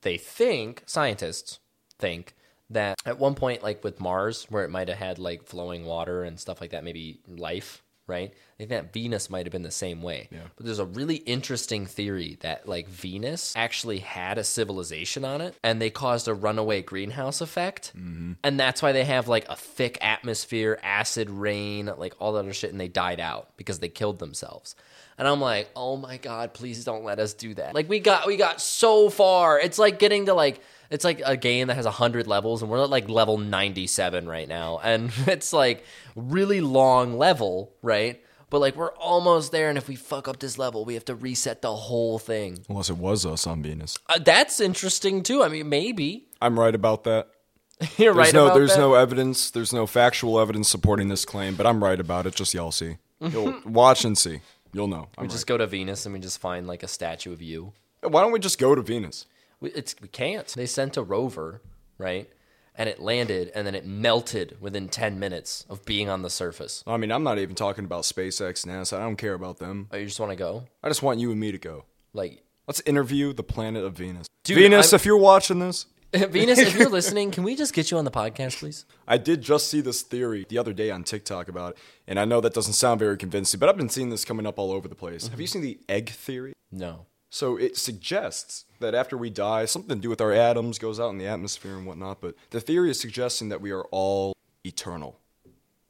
they 0.02 0.18
think 0.18 0.84
scientists 0.86 1.60
think 1.98 2.36
that 2.70 3.00
at 3.06 3.20
one 3.20 3.36
point 3.36 3.64
like 3.64 3.84
with 3.84 4.00
mars 4.00 4.46
where 4.50 4.64
it 4.64 4.70
might 4.70 4.88
have 4.88 4.98
had 4.98 5.20
like 5.20 5.44
flowing 5.44 5.86
water 5.86 6.24
and 6.24 6.40
stuff 6.40 6.62
like 6.62 6.72
that 6.72 6.84
maybe 6.84 7.20
life 7.28 7.84
right 8.08 8.34
i 8.56 8.58
think 8.60 8.70
that 8.70 8.94
venus 8.94 9.30
might 9.30 9.46
have 9.46 9.52
been 9.52 9.64
the 9.64 9.72
same 9.72 10.02
way 10.02 10.28
Yeah. 10.32 10.40
but 10.56 10.66
there's 10.66 10.80
a 10.80 10.86
really 10.86 11.18
interesting 11.18 11.86
theory 11.86 12.38
that 12.42 12.68
like 12.68 12.88
venus 12.88 13.54
actually 13.56 14.00
had 14.00 14.38
a 14.38 14.44
civilization 14.44 15.26
on 15.26 15.42
it 15.42 15.56
and 15.64 15.82
they 15.82 15.90
caused 15.90 16.28
a 16.28 16.34
runaway 16.34 16.82
greenhouse 16.82 17.42
effect 17.42 17.92
mm-hmm. 17.98 18.34
and 18.44 18.60
that's 18.60 18.82
why 18.82 18.92
they 18.92 19.06
have 19.06 19.28
like 19.28 19.48
a 19.50 19.56
thick 19.56 19.98
atmosphere 20.02 20.80
acid 20.84 21.30
rain 21.30 21.92
like 21.98 22.14
all 22.20 22.34
that 22.34 22.40
other 22.40 22.54
shit 22.54 22.72
and 22.72 22.80
they 22.80 22.88
died 22.88 23.20
out 23.20 23.50
because 23.58 23.80
they 23.80 23.90
killed 23.90 24.20
themselves 24.20 24.76
and 25.18 25.28
I'm 25.28 25.40
like, 25.40 25.70
oh 25.76 25.96
my 25.96 26.18
god, 26.18 26.54
please 26.54 26.84
don't 26.84 27.04
let 27.04 27.20
us 27.20 27.34
do 27.34 27.54
that. 27.54 27.74
Like 27.74 27.88
we 27.88 28.00
got 28.00 28.28
we 28.28 28.36
got 28.36 28.60
so 28.60 29.10
far. 29.10 29.60
It's 29.60 29.80
like 29.80 29.98
getting 29.98 30.26
to 30.26 30.34
like 30.34 30.60
it's 30.90 31.06
like 31.06 31.22
a 31.26 31.38
game 31.38 31.68
that 31.68 31.76
has 31.76 31.86
hundred 31.86 32.28
levels, 32.28 32.62
and 32.62 32.70
we're 32.70 32.84
at 32.84 32.90
like 32.90 33.10
level 33.10 33.38
ninety 33.38 33.88
seven 33.88 34.28
right 34.28 34.48
now, 34.48 34.80
and 34.84 35.12
it's 35.28 35.54
like 35.54 35.86
really 36.16 36.62
long 36.62 37.18
level, 37.18 37.74
right? 37.82 38.22
But 38.50 38.60
like 38.60 38.76
we're 38.76 38.94
almost 38.94 39.52
there, 39.52 39.70
and 39.70 39.78
if 39.78 39.88
we 39.88 39.96
fuck 39.96 40.28
up 40.28 40.40
this 40.40 40.58
level, 40.58 40.86
we 40.86 40.94
have 40.94 41.06
to 41.06 41.16
reset 41.16 41.62
the 41.62 41.76
whole 41.76 42.20
thing. 42.20 42.60
Unless 42.70 42.90
it 42.90 42.98
was 42.98 43.26
us 43.26 43.48
on 43.48 43.64
Venus. 43.64 43.98
Uh, 44.08 44.20
that's 44.20 44.60
interesting 44.60 45.24
too. 45.24 45.44
I 45.44 45.50
mean, 45.50 45.70
maybe 45.70 46.28
I'm 46.42 46.60
right 46.60 46.76
about 46.76 47.04
that. 47.06 47.30
you're 47.98 48.14
There's 48.14 48.16
right 48.16 48.34
no, 48.34 48.46
about 48.46 48.56
there's 48.56 48.76
that. 48.76 48.80
no 48.80 48.94
evidence. 48.94 49.52
There's 49.52 49.74
no 49.74 49.86
factual 49.86 50.40
evidence 50.40 50.70
supporting 50.70 51.10
this 51.10 51.26
claim, 51.26 51.56
but 51.56 51.66
I'm 51.68 51.84
right 51.84 52.00
about 52.00 52.26
it. 52.26 52.36
Just 52.36 52.54
y'all 52.54 52.72
see. 52.72 52.98
You'll 53.20 53.60
watch 53.66 54.06
and 54.06 54.18
see. 54.18 54.42
You'll 54.72 54.88
know. 54.88 55.08
I'm 55.18 55.24
we 55.24 55.30
just 55.30 55.48
go 55.48 55.58
to 55.58 55.66
Venus 55.68 56.06
and 56.06 56.14
we 56.14 56.20
just 56.20 56.40
find 56.40 56.68
like 56.68 56.84
a 56.84 56.88
statue 56.88 57.34
of 57.34 57.42
you. 57.42 57.74
Why 58.02 58.22
don't 58.22 58.32
we 58.32 58.40
just 58.40 58.60
go 58.60 58.76
to 58.76 58.82
Venus? 58.82 59.26
We, 59.60 59.72
it's 59.72 59.96
we 60.02 60.08
can't. 60.08 60.48
They 60.48 60.66
sent 60.66 60.98
a 60.98 61.04
rover, 61.04 61.62
right? 61.98 62.30
And 62.78 62.90
it 62.90 63.00
landed, 63.00 63.52
and 63.56 63.66
then 63.66 63.74
it 63.74 63.86
melted 63.86 64.58
within 64.60 64.90
ten 64.90 65.18
minutes 65.18 65.66
of 65.70 65.86
being 65.86 66.10
on 66.10 66.24
the 66.24 66.30
surface. 66.30 66.84
I 66.86 66.98
mean, 66.98 67.12
I'm 67.12 67.24
not 67.24 67.40
even 67.40 67.56
talking 67.56 67.86
about 67.86 68.04
SpaceX, 68.04 68.66
NASA. 68.66 68.98
I 68.98 69.02
don't 69.02 69.16
care 69.16 69.34
about 69.34 69.60
them. 69.60 69.88
Oh, 69.92 69.98
you 69.98 70.06
just 70.06 70.20
want 70.20 70.32
to 70.32 70.36
go? 70.36 70.66
I 70.84 70.90
just 70.90 71.02
want 71.02 71.20
you 71.20 71.32
and 71.32 71.40
me 71.40 71.52
to 71.54 71.58
go. 71.58 71.86
Like 72.14 72.44
Let's 72.68 72.82
interview 72.82 73.32
the 73.32 73.44
planet 73.44 73.84
of 73.84 73.94
Venus. 73.94 74.28
Dude, 74.44 74.58
Venus, 74.58 74.92
I'm- 74.92 74.96
if 74.98 75.06
you're 75.06 75.18
watching 75.18 75.60
this, 75.60 75.86
Venus, 76.14 76.60
if 76.60 76.76
you're 76.78 76.90
listening, 77.00 77.32
can 77.32 77.44
we 77.44 77.56
just 77.56 77.74
get 77.74 77.92
you 77.92 77.98
on 77.98 78.06
the 78.06 78.12
podcast, 78.12 78.60
please? 78.60 78.86
I 79.08 79.18
did 79.18 79.42
just 79.42 79.68
see 79.70 79.82
this 79.82 80.02
theory 80.02 80.46
the 80.50 80.58
other 80.58 80.74
day 80.74 80.90
on 80.92 81.04
TikTok 81.04 81.48
about 81.48 81.72
it, 81.74 81.78
and 82.08 82.20
I 82.20 82.26
know 82.26 82.42
that 82.42 82.54
doesn't 82.54 82.74
sound 82.74 83.00
very 83.00 83.18
convincing, 83.18 83.60
but 83.60 83.70
I've 83.70 83.78
been 83.78 83.90
seeing 83.90 84.10
this 84.10 84.26
coming 84.26 84.46
up 84.46 84.58
all 84.60 84.72
over 84.72 84.88
the 84.88 84.96
place. 84.96 85.24
Mm-hmm. 85.26 85.32
Have 85.32 85.42
you 85.42 85.48
seen 85.48 85.62
the 85.62 85.80
egg 85.90 86.10
theory? 86.10 86.54
No. 86.72 87.06
So 87.36 87.58
it 87.58 87.76
suggests 87.76 88.64
that 88.80 88.96
after 88.96 89.18
we 89.18 89.30
die, 89.30 89.66
something 89.66 89.98
to 89.98 90.02
do 90.02 90.08
with 90.08 90.22
our 90.22 90.32
atoms 90.32 90.80
goes 90.80 91.02
out 91.02 91.10
in 91.10 91.18
the 91.18 91.28
atmosphere 91.28 91.76
and 91.76 91.86
whatnot, 91.86 92.22
but 92.22 92.34
the 92.52 92.62
theory 92.62 92.90
is 92.90 92.98
suggesting 92.98 93.50
that 93.50 93.60
we 93.60 93.72
are 93.72 93.84
all 93.92 94.38
eternal. 94.66 95.20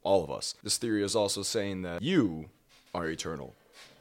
All 0.02 0.24
of 0.24 0.30
us. 0.32 0.56
This 0.64 0.76
theory 0.76 1.04
is 1.04 1.14
also 1.14 1.44
saying 1.44 1.82
that 1.82 2.02
you 2.02 2.46
are 2.92 3.08
eternal. 3.08 3.54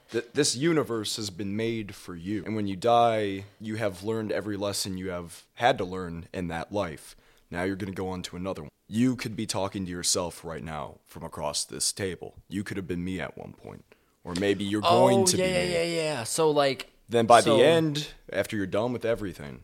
That 0.10 0.34
this 0.34 0.56
universe 0.56 1.18
has 1.18 1.30
been 1.30 1.56
made 1.56 1.94
for 1.94 2.16
you. 2.16 2.44
And 2.48 2.56
when 2.56 2.66
you 2.66 2.76
die, 2.76 3.46
you 3.62 3.76
have 3.76 4.04
learned 4.04 4.32
every 4.32 4.58
lesson 4.58 4.98
you 4.98 5.12
have 5.12 5.44
had 5.54 5.78
to 5.78 5.86
learn 5.86 6.26
in 6.34 6.48
that 6.48 6.72
life. 6.72 7.16
Now 7.52 7.62
you're 7.62 7.76
going 7.76 7.94
to 7.94 7.96
go 7.96 8.10
on 8.10 8.24
to 8.24 8.38
another 8.38 8.64
one. 8.64 8.72
You 8.88 9.16
could 9.16 9.36
be 9.36 9.46
talking 9.46 9.86
to 9.86 9.92
yourself 9.92 10.44
right 10.44 10.64
now 10.64 10.96
from 11.06 11.22
across 11.22 11.64
this 11.64 11.94
table. 11.94 12.34
You 12.50 12.64
could 12.64 12.78
have 12.78 12.88
been 12.88 13.04
me 13.04 13.20
at 13.20 13.38
one 13.38 13.54
point. 13.54 13.86
Or 14.24 14.34
maybe 14.34 14.64
you're 14.64 14.82
oh, 14.84 14.90
going 14.90 15.20
oh 15.20 15.26
to 15.28 15.38
yeah, 15.38 15.46
be 15.46 15.52
yeah, 15.52 15.64
me. 15.64 15.74
yeah, 15.74 16.02
yeah. 16.02 16.24
So 16.24 16.50
like, 16.50 16.90
Then 17.08 17.26
by 17.26 17.42
so- 17.42 17.58
the 17.58 17.64
end, 17.64 18.08
after 18.32 18.56
you're 18.56 18.66
done 18.66 18.94
with 18.94 19.06
everything, 19.06 19.62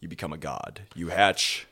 you 0.00 0.08
become 0.08 0.32
a 0.32 0.38
god. 0.38 0.82
You 0.94 1.08
hatch 1.08 1.66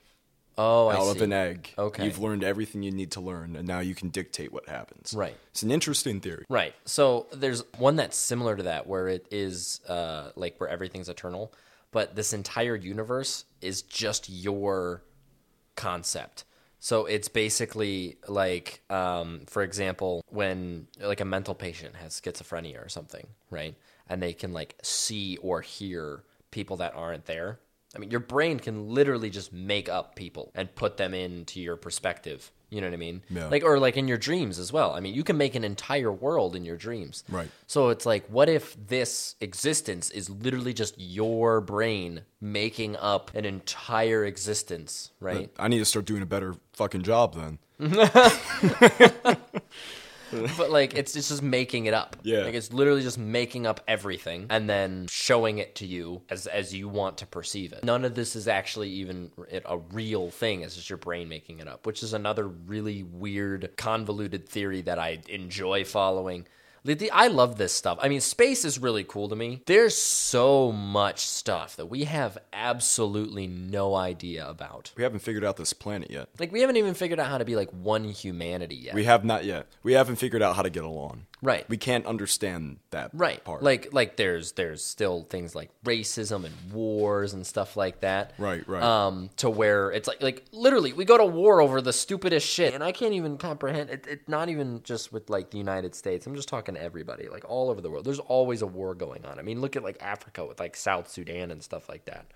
oh, 0.59 0.91
out 0.91 1.17
of 1.17 1.23
an 1.23 1.33
egg. 1.33 1.73
Okay. 1.79 2.05
You've 2.05 2.19
learned 2.19 2.45
everything 2.45 2.83
you 2.83 2.91
need 2.91 3.13
to 3.13 3.21
learn, 3.21 3.57
and 3.57 3.67
now 3.67 3.81
you 3.81 3.95
can 3.95 4.09
dictate 4.09 4.53
what 4.53 4.69
happens. 4.69 5.15
Right. 5.17 5.37
It's 5.51 5.63
an 5.63 5.71
interesting 5.71 6.21
theory. 6.21 6.45
Right. 6.49 6.75
So 6.85 7.27
there's 7.33 7.63
one 7.79 7.97
that's 7.97 8.17
similar 8.17 8.57
to 8.57 8.65
that 8.65 8.87
where 8.87 9.09
it 9.09 9.27
is 9.31 9.81
uh, 9.89 10.31
like 10.37 10.59
where 10.59 10.69
everything's 10.69 11.09
eternal, 11.09 11.53
but 11.93 12.17
this 12.17 12.33
entire 12.33 12.77
universe 12.77 13.45
is 13.61 13.83
just 13.83 14.29
your 14.29 15.03
concept. 15.77 16.45
So 16.79 17.07
it's 17.07 17.29
basically 17.29 18.19
like, 18.29 18.83
um, 18.91 19.43
for 19.47 19.63
example, 19.63 20.23
when 20.29 20.89
like 21.01 21.21
a 21.21 21.25
mental 21.25 21.55
patient 21.55 21.97
has 21.97 22.21
schizophrenia 22.21 22.85
or 22.85 22.89
something, 22.89 23.27
right? 23.51 23.75
And 24.09 24.23
they 24.23 24.33
can 24.33 24.53
like 24.53 24.77
see 24.83 25.37
or 25.39 25.61
hear 25.61 26.25
people 26.51 26.77
that 26.79 26.95
aren't 26.95 27.27
there. 27.27 27.61
I 27.95 27.99
mean, 27.99 28.11
your 28.11 28.21
brain 28.21 28.59
can 28.59 28.91
literally 28.91 29.31
just 29.31 29.53
make 29.53 29.89
up 29.89 30.17
people 30.17 30.53
and 30.55 30.75
put 30.75 30.97
them 30.97 31.15
into 31.15 31.61
your 31.61 31.77
perspective. 31.77 32.53
You 32.69 32.81
know 32.81 32.89
what 32.89 32.95
I 32.95 32.99
mean? 32.99 33.23
Yeah. 33.31 33.47
Like, 33.47 33.65
or 33.65 33.79
like 33.79 33.97
in 33.97 34.09
your 34.09 34.19
dreams 34.19 34.59
as 34.59 34.73
well. 34.73 34.93
I 34.93 35.01
mean, 35.01 35.15
you 35.15 35.23
can 35.23 35.37
make 35.37 35.55
an 35.55 35.65
entire 35.65 36.11
world 36.11 36.57
in 36.57 36.65
your 36.65 36.77
dreams. 36.77 37.25
Right. 37.29 37.49
So 37.67 37.91
it's 37.91 38.05
like, 38.05 38.27
what 38.27 38.49
if 38.49 38.77
this 38.89 39.37
existence 39.41 40.11
is 40.11 40.29
literally 40.29 40.75
just 40.75 40.95
your 40.99 41.61
brain 41.61 42.23
making 42.41 42.97
up 42.97 43.31
an 43.35 43.45
entire 43.45 44.25
existence, 44.25 45.13
right? 45.21 45.51
I 45.59 45.69
need 45.69 45.79
to 45.79 45.85
start 45.85 46.07
doing 46.07 46.23
a 46.23 46.27
better 46.27 46.57
fucking 46.73 47.03
job 47.03 47.35
then. 47.35 47.59
but 50.59 50.71
like 50.71 50.95
it's, 50.95 51.17
it's 51.17 51.29
just 51.29 51.43
making 51.43 51.87
it 51.87 51.95
up. 51.95 52.17
Yeah. 52.23 52.41
like 52.45 52.55
it's 52.55 52.73
literally 52.73 53.03
just 53.03 53.19
making 53.19 53.67
up 53.67 53.81
everything 53.89 54.47
and 54.51 54.69
then 54.69 55.07
showing 55.09 55.59
it 55.59 55.77
to 55.77 55.87
you 55.87 56.23
as 56.29 56.47
as 56.47 56.75
you 56.75 56.89
want 56.89 57.19
to 57.19 57.27
perceive 57.27 57.73
it. 57.73 57.85
None 57.85 58.05
of 58.05 58.15
this 58.15 58.37
is 58.37 58.49
actually 58.49 58.91
even 58.91 59.31
a 59.65 59.79
real 59.79 60.31
thing. 60.31 60.61
It's 60.63 60.75
just 60.77 60.91
your 60.91 60.99
brain 60.99 61.29
making 61.29 61.61
it 61.61 61.69
up 61.69 61.87
which 61.87 62.03
is 62.03 62.13
another 62.13 62.49
really 62.49 63.05
weird 63.05 63.71
convoluted 63.77 64.49
theory 64.49 64.83
that 64.83 64.99
i 64.99 65.19
enjoy 65.29 65.85
following 65.85 66.47
I 67.13 67.29
love 67.29 67.59
this 67.59 67.73
stuff. 67.73 67.99
I 68.01 68.09
mean, 68.09 68.21
space 68.21 68.65
is 68.65 68.79
really 68.79 69.05
cool 69.05 69.29
to 69.29 69.37
me. 69.37 69.63
There's 69.67 69.97
so 69.97 70.73
much 70.73 71.21
stuff 71.27 71.77
that 71.77 71.87
we 71.87 72.05
have 72.05 72.39
absolutely 72.53 73.47
no 73.47 73.95
idea 73.95 74.49
about. 74.49 74.93
We 74.97 75.03
haven't 75.03 75.21
figured 75.21 75.45
out 75.45 75.57
this 75.57 75.73
planet 75.73 76.11
yet. 76.11 76.29
Like, 76.39 76.53
we 76.53 76.61
haven't 76.61 76.77
even 76.77 76.95
figured 76.95 77.21
out 77.21 77.29
how 77.29 77.39
to 77.39 77.45
be 77.45 77.57
like 77.57 77.71
one 77.71 78.05
humanity 78.05 78.77
yet. 78.77 78.95
We 78.95 79.05
have 79.05 79.25
not 79.25 79.45
yet. 79.45 79.67
We 79.83 79.95
haven't 79.95 80.17
figured 80.17 80.43
out 80.43 80.57
how 80.57 80.63
to 80.63 80.71
get 80.71 80.85
along. 80.85 81.27
Right. 81.43 81.69
We 81.69 81.77
can't 81.77 82.07
understand 82.07 82.79
that 82.91 83.11
right. 83.13 83.43
part. 83.45 83.63
like 83.63 83.93
like 83.93 84.17
there's 84.17 84.53
there's 84.53 84.83
still 84.83 85.25
things 85.25 85.55
like 85.55 85.71
racism 85.85 86.45
and 86.45 86.73
wars 86.73 87.35
and 87.35 87.47
stuff 87.47 87.77
like 87.77 88.01
that. 88.01 88.33
Right, 88.39 88.67
right. 88.67 88.83
um 88.83 89.29
to 89.37 89.51
where 89.51 89.91
it's 89.91 90.09
like 90.09 90.23
like 90.23 90.45
literally 90.53 90.95
we 90.95 91.05
go 91.05 91.19
to 91.19 91.27
war 91.27 91.61
over 91.61 91.81
the 91.83 91.93
stupidest 91.93 92.47
shit. 92.47 92.73
And 92.75 92.83
i 92.83 92.91
can't 92.91 93.13
even 93.13 93.37
comprehend 93.37 93.91
it, 93.91 94.07
it 94.07 94.29
not 94.29 94.49
even 94.49 94.83
just 94.83 95.13
with 95.13 95.29
like 95.29 95.51
the 95.51 95.59
united 95.59 95.95
states. 95.95 96.27
I'm 96.27 96.35
just 96.35 96.49
talking 96.49 96.75
to 96.75 96.83
everybody 96.83 97.29
like 97.29 97.45
all 97.49 97.69
over 97.71 97.81
the 97.81 97.91
world. 97.91 98.07
There's 98.07 98.19
always 98.19 98.63
a 98.63 98.67
war 98.67 98.95
going 98.95 99.27
on. 99.27 99.39
I 99.39 99.43
mean 99.43 99.61
look 99.61 99.77
at 99.77 99.83
like 99.83 99.99
africa 100.01 100.47
with 100.47 100.59
like 100.59 100.75
south 100.75 101.11
sudan 101.11 101.51
and 101.51 101.63
stuff 101.63 101.89
like 101.89 102.07
that. 102.07 102.27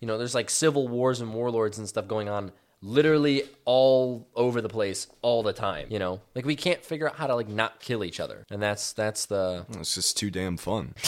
You 0.00 0.08
know 0.08 0.18
there's 0.18 0.34
like 0.34 0.50
civil 0.50 0.88
wars 0.88 1.20
and 1.20 1.32
warlords 1.32 1.78
and 1.78 1.88
stuff 1.88 2.08
going 2.08 2.28
on 2.28 2.50
literally 2.80 3.42
all 3.64 4.28
over 4.34 4.60
the 4.60 4.68
place 4.68 5.08
all 5.22 5.42
the 5.42 5.52
time 5.52 5.86
you 5.90 5.98
know 5.98 6.20
like 6.34 6.44
we 6.44 6.54
can't 6.54 6.84
figure 6.84 7.08
out 7.08 7.16
how 7.16 7.26
to 7.26 7.34
like 7.34 7.48
not 7.48 7.80
kill 7.80 8.04
each 8.04 8.20
other 8.20 8.46
and 8.50 8.62
that's 8.62 8.92
that's 8.92 9.26
the 9.26 9.66
It's 9.78 9.94
just 9.94 10.16
too 10.16 10.30
damn 10.30 10.56
fun. 10.56 10.94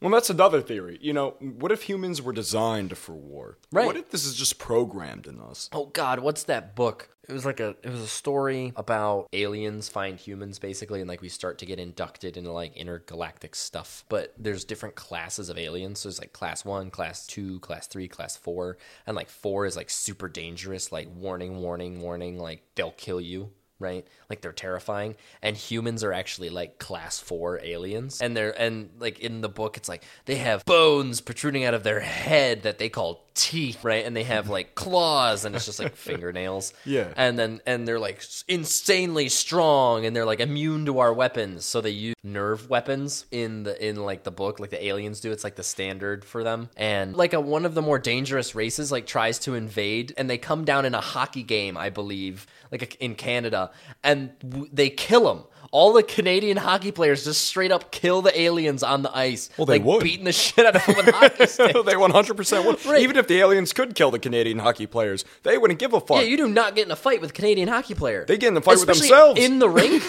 well, 0.00 0.12
that's 0.12 0.30
another 0.30 0.60
theory. 0.60 0.98
You 1.00 1.12
know, 1.12 1.30
what 1.40 1.72
if 1.72 1.82
humans 1.82 2.22
were 2.22 2.32
designed 2.32 2.96
for 2.96 3.14
war? 3.14 3.58
Right. 3.72 3.86
What 3.86 3.96
if 3.96 4.10
this 4.10 4.24
is 4.24 4.34
just 4.34 4.58
programmed 4.58 5.26
in 5.26 5.40
us? 5.40 5.68
Oh 5.72 5.86
God, 5.86 6.20
what's 6.20 6.44
that 6.44 6.76
book? 6.76 7.10
It 7.28 7.32
was 7.32 7.44
like 7.44 7.60
a 7.60 7.76
it 7.82 7.90
was 7.90 8.00
a 8.00 8.06
story 8.08 8.72
about 8.74 9.28
aliens 9.34 9.88
find 9.88 10.18
humans 10.18 10.58
basically, 10.58 11.00
and 11.00 11.08
like 11.08 11.20
we 11.20 11.28
start 11.28 11.58
to 11.58 11.66
get 11.66 11.78
inducted 11.78 12.36
into 12.36 12.52
like 12.52 12.76
intergalactic 12.76 13.54
stuff. 13.54 14.04
But 14.08 14.32
there's 14.38 14.64
different 14.64 14.94
classes 14.94 15.50
of 15.50 15.58
aliens. 15.58 15.98
So 15.98 16.08
there's 16.08 16.20
like 16.20 16.32
class 16.32 16.64
one, 16.64 16.90
class 16.90 17.26
two, 17.26 17.58
class 17.60 17.86
three, 17.86 18.08
class 18.08 18.36
four, 18.36 18.78
and 19.06 19.14
like 19.16 19.28
four 19.28 19.66
is 19.66 19.76
like 19.76 19.90
super 19.90 20.28
dangerous, 20.28 20.90
like 20.90 21.08
warning, 21.14 21.58
warning, 21.60 22.00
warning, 22.00 22.38
like 22.38 22.62
they'll 22.76 22.92
kill 22.92 23.20
you. 23.20 23.50
Right, 23.80 24.04
like 24.28 24.40
they're 24.40 24.52
terrifying, 24.52 25.14
and 25.40 25.56
humans 25.56 26.02
are 26.02 26.12
actually 26.12 26.50
like 26.50 26.80
class 26.80 27.20
four 27.20 27.60
aliens, 27.62 28.20
and 28.20 28.36
they're 28.36 28.50
and 28.60 28.90
like 28.98 29.20
in 29.20 29.40
the 29.40 29.48
book, 29.48 29.76
it's 29.76 29.88
like 29.88 30.02
they 30.24 30.34
have 30.36 30.64
bones 30.64 31.20
protruding 31.20 31.64
out 31.64 31.74
of 31.74 31.84
their 31.84 32.00
head 32.00 32.62
that 32.62 32.78
they 32.78 32.88
call 32.88 33.27
teeth, 33.38 33.84
right, 33.84 34.04
and 34.04 34.14
they 34.14 34.24
have 34.24 34.48
like 34.58 34.74
claws, 34.74 35.44
and 35.46 35.54
it's 35.56 35.64
just 35.64 35.78
like 35.78 35.96
fingernails, 35.96 36.74
Yeah. 36.84 37.12
and 37.16 37.38
then 37.38 37.60
and 37.66 37.86
they're 37.88 37.98
like 37.98 38.22
insanely 38.48 39.28
strong 39.28 40.04
and 40.04 40.14
they're 40.14 40.24
like 40.26 40.40
immune 40.40 40.84
to 40.86 40.98
our 40.98 41.12
weapons. 41.12 41.64
So 41.64 41.80
they 41.80 41.90
use 41.90 42.14
nerve 42.24 42.68
weapons 42.68 43.24
in 43.30 43.62
the 43.62 43.88
in 43.88 43.96
like 43.96 44.24
the 44.24 44.30
book 44.30 44.58
like 44.60 44.70
the 44.70 44.84
aliens 44.84 45.20
do. 45.20 45.30
It's 45.30 45.44
like 45.44 45.54
the 45.56 45.62
standard 45.62 46.24
for 46.24 46.42
them. 46.42 46.68
And 46.76 47.16
like 47.16 47.32
a, 47.32 47.40
one 47.40 47.64
of 47.64 47.74
the 47.74 47.82
more 47.82 47.98
dangerous 47.98 48.54
races 48.54 48.90
like 48.92 49.06
tries 49.06 49.38
to 49.40 49.54
invade 49.54 50.12
and 50.16 50.28
they 50.28 50.38
come 50.38 50.64
down 50.64 50.84
in 50.84 50.94
a 50.94 51.00
hockey 51.00 51.42
game 51.42 51.76
i 51.76 51.88
believe 51.90 52.46
like 52.72 52.96
in 52.96 53.14
canada. 53.14 53.70
And 54.02 54.30
w- 54.40 54.68
they 54.72 54.90
kill 54.90 55.24
them 55.32 55.44
all 55.70 55.92
the 55.92 56.02
Canadian 56.02 56.56
hockey 56.56 56.90
players 56.92 57.24
just 57.24 57.44
straight 57.44 57.70
up 57.70 57.90
kill 57.90 58.22
the 58.22 58.38
aliens 58.40 58.82
on 58.82 59.02
the 59.02 59.14
ice. 59.16 59.50
Well, 59.58 59.66
they 59.66 59.74
like 59.78 59.84
would. 59.84 60.02
beating 60.02 60.24
the 60.24 60.32
shit 60.32 60.64
out 60.66 60.76
of 60.76 60.84
them 60.86 60.96
with 60.96 61.14
hockey 61.14 61.34
sticks. 61.46 61.72
they 61.72 61.94
100% 61.94 62.64
would. 62.66 62.86
Right. 62.86 63.02
Even 63.02 63.16
if 63.16 63.26
the 63.28 63.38
aliens 63.40 63.72
could 63.72 63.94
kill 63.94 64.10
the 64.10 64.18
Canadian 64.18 64.58
hockey 64.60 64.86
players, 64.86 65.24
they 65.42 65.58
wouldn't 65.58 65.78
give 65.78 65.92
a 65.92 66.00
fuck. 66.00 66.18
Yeah, 66.18 66.22
you 66.24 66.36
do 66.36 66.48
not 66.48 66.74
get 66.74 66.86
in 66.86 66.90
a 66.92 66.96
fight 66.96 67.20
with 67.20 67.30
a 67.30 67.32
Canadian 67.34 67.68
hockey 67.68 67.94
player. 67.94 68.24
They 68.26 68.38
get 68.38 68.48
in 68.48 68.56
a 68.56 68.60
fight 68.60 68.78
with 68.78 68.86
themselves. 68.86 69.40
in 69.40 69.58
the 69.58 69.68
ring. 69.68 70.00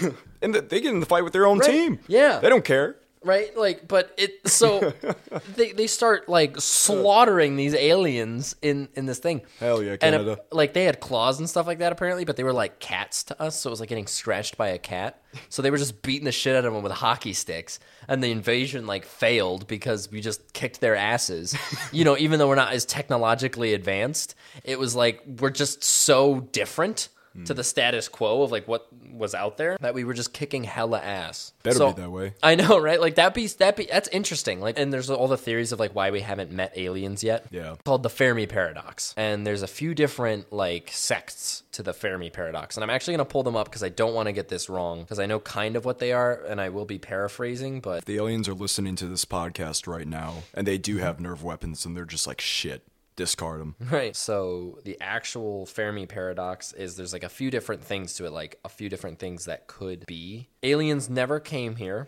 and 0.42 0.56
the, 0.56 0.62
they 0.62 0.82
get 0.82 0.94
in 0.94 1.00
the 1.00 1.06
fight 1.06 1.24
with 1.24 1.34
their 1.34 1.46
own 1.46 1.60
Right. 1.60 1.70
team. 1.70 2.00
Yeah. 2.08 2.40
They 2.40 2.50
don't 2.50 2.64
care. 2.66 2.96
Right? 3.24 3.56
Like 3.56 3.88
but 3.88 4.14
it 4.18 4.48
so 4.48 4.94
they, 5.56 5.72
they 5.72 5.88
start 5.88 6.30
like 6.30 6.60
slaughtering 6.60 7.56
these 7.56 7.74
aliens 7.74 8.56
in 8.62 8.90
in 8.96 9.06
this 9.06 9.20
thing. 9.20 9.42
Hell 9.60 9.84
yeah, 9.84 9.98
and 10.02 10.16
uh, 10.16 10.20
Canada. 10.20 10.40
like 10.52 10.74
they 10.74 10.86
had 10.86 11.00
claws 11.00 11.40
and 11.40 11.50
stuff 11.50 11.68
like 11.68 11.80
that 11.80 11.92
apparently 11.92 12.26
but 12.26 12.36
they 12.36 12.44
were 12.44 12.54
like 12.54 12.80
cats 12.80 13.24
to 13.26 13.42
us 13.42 13.60
so 13.60 13.70
it 13.70 13.72
was 13.72 13.80
like 13.80 13.90
getting 13.90 14.08
scratched 14.08 14.58
by 14.58 14.70
a 14.70 14.78
cat. 14.78 15.22
So 15.50 15.62
they 15.62 15.70
were 15.72 15.78
just 15.78 16.02
beating 16.02 16.26
the 16.26 16.32
shit 16.32 16.56
out 16.56 16.66
of 16.66 16.74
them 16.74 16.82
with 16.82 16.92
hockey 16.92 17.34
sticks 17.34 17.80
and 18.08 18.24
the 18.24 18.32
invasion 18.32 18.88
like 18.88 19.06
failed 19.06 19.68
because 19.68 20.10
we 20.10 20.22
just 20.22 20.54
kicked 20.54 20.80
their 20.82 20.96
asses. 20.96 21.56
You 21.92 22.06
know 22.06 22.18
even 22.18 22.40
though 22.40 22.48
we're 22.48 22.56
not 22.56 22.74
as 22.74 22.86
technologically 22.86 23.74
advanced 23.74 24.36
it 24.64 24.78
was 24.78 24.96
like 24.96 25.24
we're 25.40 25.50
just 25.50 25.84
so 25.84 26.42
different 26.52 27.10
Hmm. 27.34 27.44
to 27.44 27.54
the 27.54 27.64
status 27.64 28.08
quo 28.08 28.42
of 28.42 28.52
like 28.52 28.68
what 28.68 28.88
was 29.14 29.36
out 29.36 29.58
there 29.58 29.78
that 29.82 29.94
we 29.94 30.04
were 30.04 30.16
just 30.16 30.34
kicking 30.34 30.64
hella 30.64 31.00
ass 31.00 31.54
Better 31.62 31.78
So- 31.78 31.94
be 31.94 32.02
that 32.02 32.10
way. 32.12 32.34
I 32.42 32.56
know, 32.56 32.80
right? 32.90 33.00
Like 33.00 33.16
that 33.16 33.34
be 33.36 33.46
that 33.48 33.76
be 33.76 33.88
that's 33.92 34.08
interesting. 34.10 34.60
Like, 34.62 34.80
and 34.80 34.92
there's 34.92 35.10
all 35.10 35.28
the 35.28 35.38
theories 35.38 35.72
of 35.72 35.80
like 35.80 35.94
why 35.94 36.10
we 36.10 36.22
haven't 36.22 36.52
met 36.52 36.74
aliens 36.76 37.24
yet. 37.24 37.46
Yeah. 37.52 37.76
called 37.86 38.02
the 38.04 38.10
Fermi 38.10 38.48
paradox, 38.48 39.14
and 39.18 39.46
there's 39.46 39.62
a 39.62 39.68
few 39.68 39.94
different 39.94 40.52
like 40.52 40.90
sects 40.92 41.64
to 41.74 41.84
the 41.84 41.94
Fermi 41.94 42.30
paradox, 42.32 42.78
and 42.78 42.84
I'm 42.84 42.90
actually 42.90 43.14
gonna 43.14 43.26
pull 43.26 43.44
them 43.44 43.56
up 43.56 43.68
because 43.68 43.84
I 43.84 43.90
don't 43.90 44.14
want 44.16 44.28
to 44.28 44.32
get 44.34 44.48
this 44.48 44.70
wrong 44.70 45.02
because 45.02 45.20
I 45.20 45.26
know 45.28 45.40
kind 45.40 45.76
of 45.76 45.86
what 45.86 46.00
they 46.00 46.12
are, 46.14 46.34
and 46.48 46.60
I 46.60 46.70
will 46.70 46.86
be 46.86 46.98
paraphrasing, 46.98 47.80
but 47.82 48.06
The 48.06 48.16
aliens 48.18 48.48
are 48.50 48.54
listening 48.54 48.96
to 48.98 49.06
this 49.06 49.26
podcast 49.26 49.86
right 49.86 50.08
now, 50.08 50.44
and 50.54 50.66
they 50.66 50.78
do 50.78 50.98
have 50.98 51.20
nerve 51.20 51.44
weapons, 51.44 51.86
and 51.86 51.96
they're 51.96 52.06
just 52.06 52.26
like, 52.26 52.42
shit, 52.42 52.82
discard 53.20 53.62
them. 53.62 53.76
Right. 53.92 54.16
So 54.16 54.80
the 54.84 54.98
actual 55.02 55.66
Fermi 55.66 56.06
paradox 56.06 56.74
is 56.74 56.96
there's 56.96 57.14
like 57.14 57.24
a 57.24 57.30
few 57.30 57.52
different 57.52 57.84
things 57.84 58.14
to 58.16 58.26
it, 58.26 58.32
like 58.32 58.60
a 58.64 58.70
few 58.70 58.88
different 58.88 59.20
things 59.20 59.46
that 59.46 59.68
could 59.68 60.06
be. 60.06 60.48
Aliens 60.64 61.10
never 61.10 61.40
came 61.40 61.76
here 61.76 62.08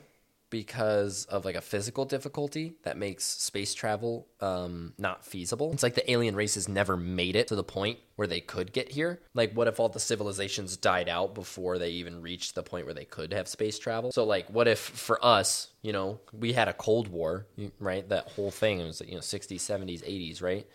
because 0.51 1.25
of 1.25 1.45
like 1.45 1.55
a 1.55 1.61
physical 1.61 2.05
difficulty 2.05 2.75
that 2.83 2.97
makes 2.97 3.23
space 3.23 3.73
travel 3.73 4.27
um, 4.41 4.93
not 4.99 5.25
feasible. 5.25 5.71
It's 5.71 5.81
like 5.81 5.95
the 5.95 6.11
alien 6.11 6.35
races 6.35 6.67
never 6.67 6.95
made 6.95 7.35
it 7.35 7.47
to 7.47 7.55
the 7.55 7.63
point 7.63 7.97
where 8.17 8.27
they 8.27 8.41
could 8.41 8.71
get 8.71 8.91
here. 8.91 9.21
Like, 9.33 9.53
what 9.53 9.67
if 9.67 9.79
all 9.79 9.89
the 9.89 9.99
civilizations 9.99 10.77
died 10.77 11.09
out 11.09 11.33
before 11.33 11.79
they 11.79 11.89
even 11.91 12.21
reached 12.21 12.53
the 12.53 12.63
point 12.63 12.85
where 12.85 12.93
they 12.93 13.05
could 13.05 13.33
have 13.33 13.47
space 13.47 13.79
travel? 13.79 14.11
So, 14.11 14.25
like, 14.25 14.47
what 14.49 14.67
if 14.67 14.79
for 14.79 15.23
us, 15.25 15.69
you 15.81 15.93
know, 15.93 16.19
we 16.33 16.53
had 16.53 16.67
a 16.67 16.73
Cold 16.73 17.07
War, 17.07 17.47
right? 17.79 18.07
That 18.09 18.27
whole 18.27 18.51
thing 18.51 18.81
it 18.81 18.85
was, 18.85 19.01
you 19.01 19.15
know, 19.15 19.21
60s, 19.21 19.55
70s, 19.55 20.03
80s, 20.03 20.43
right? 20.43 20.67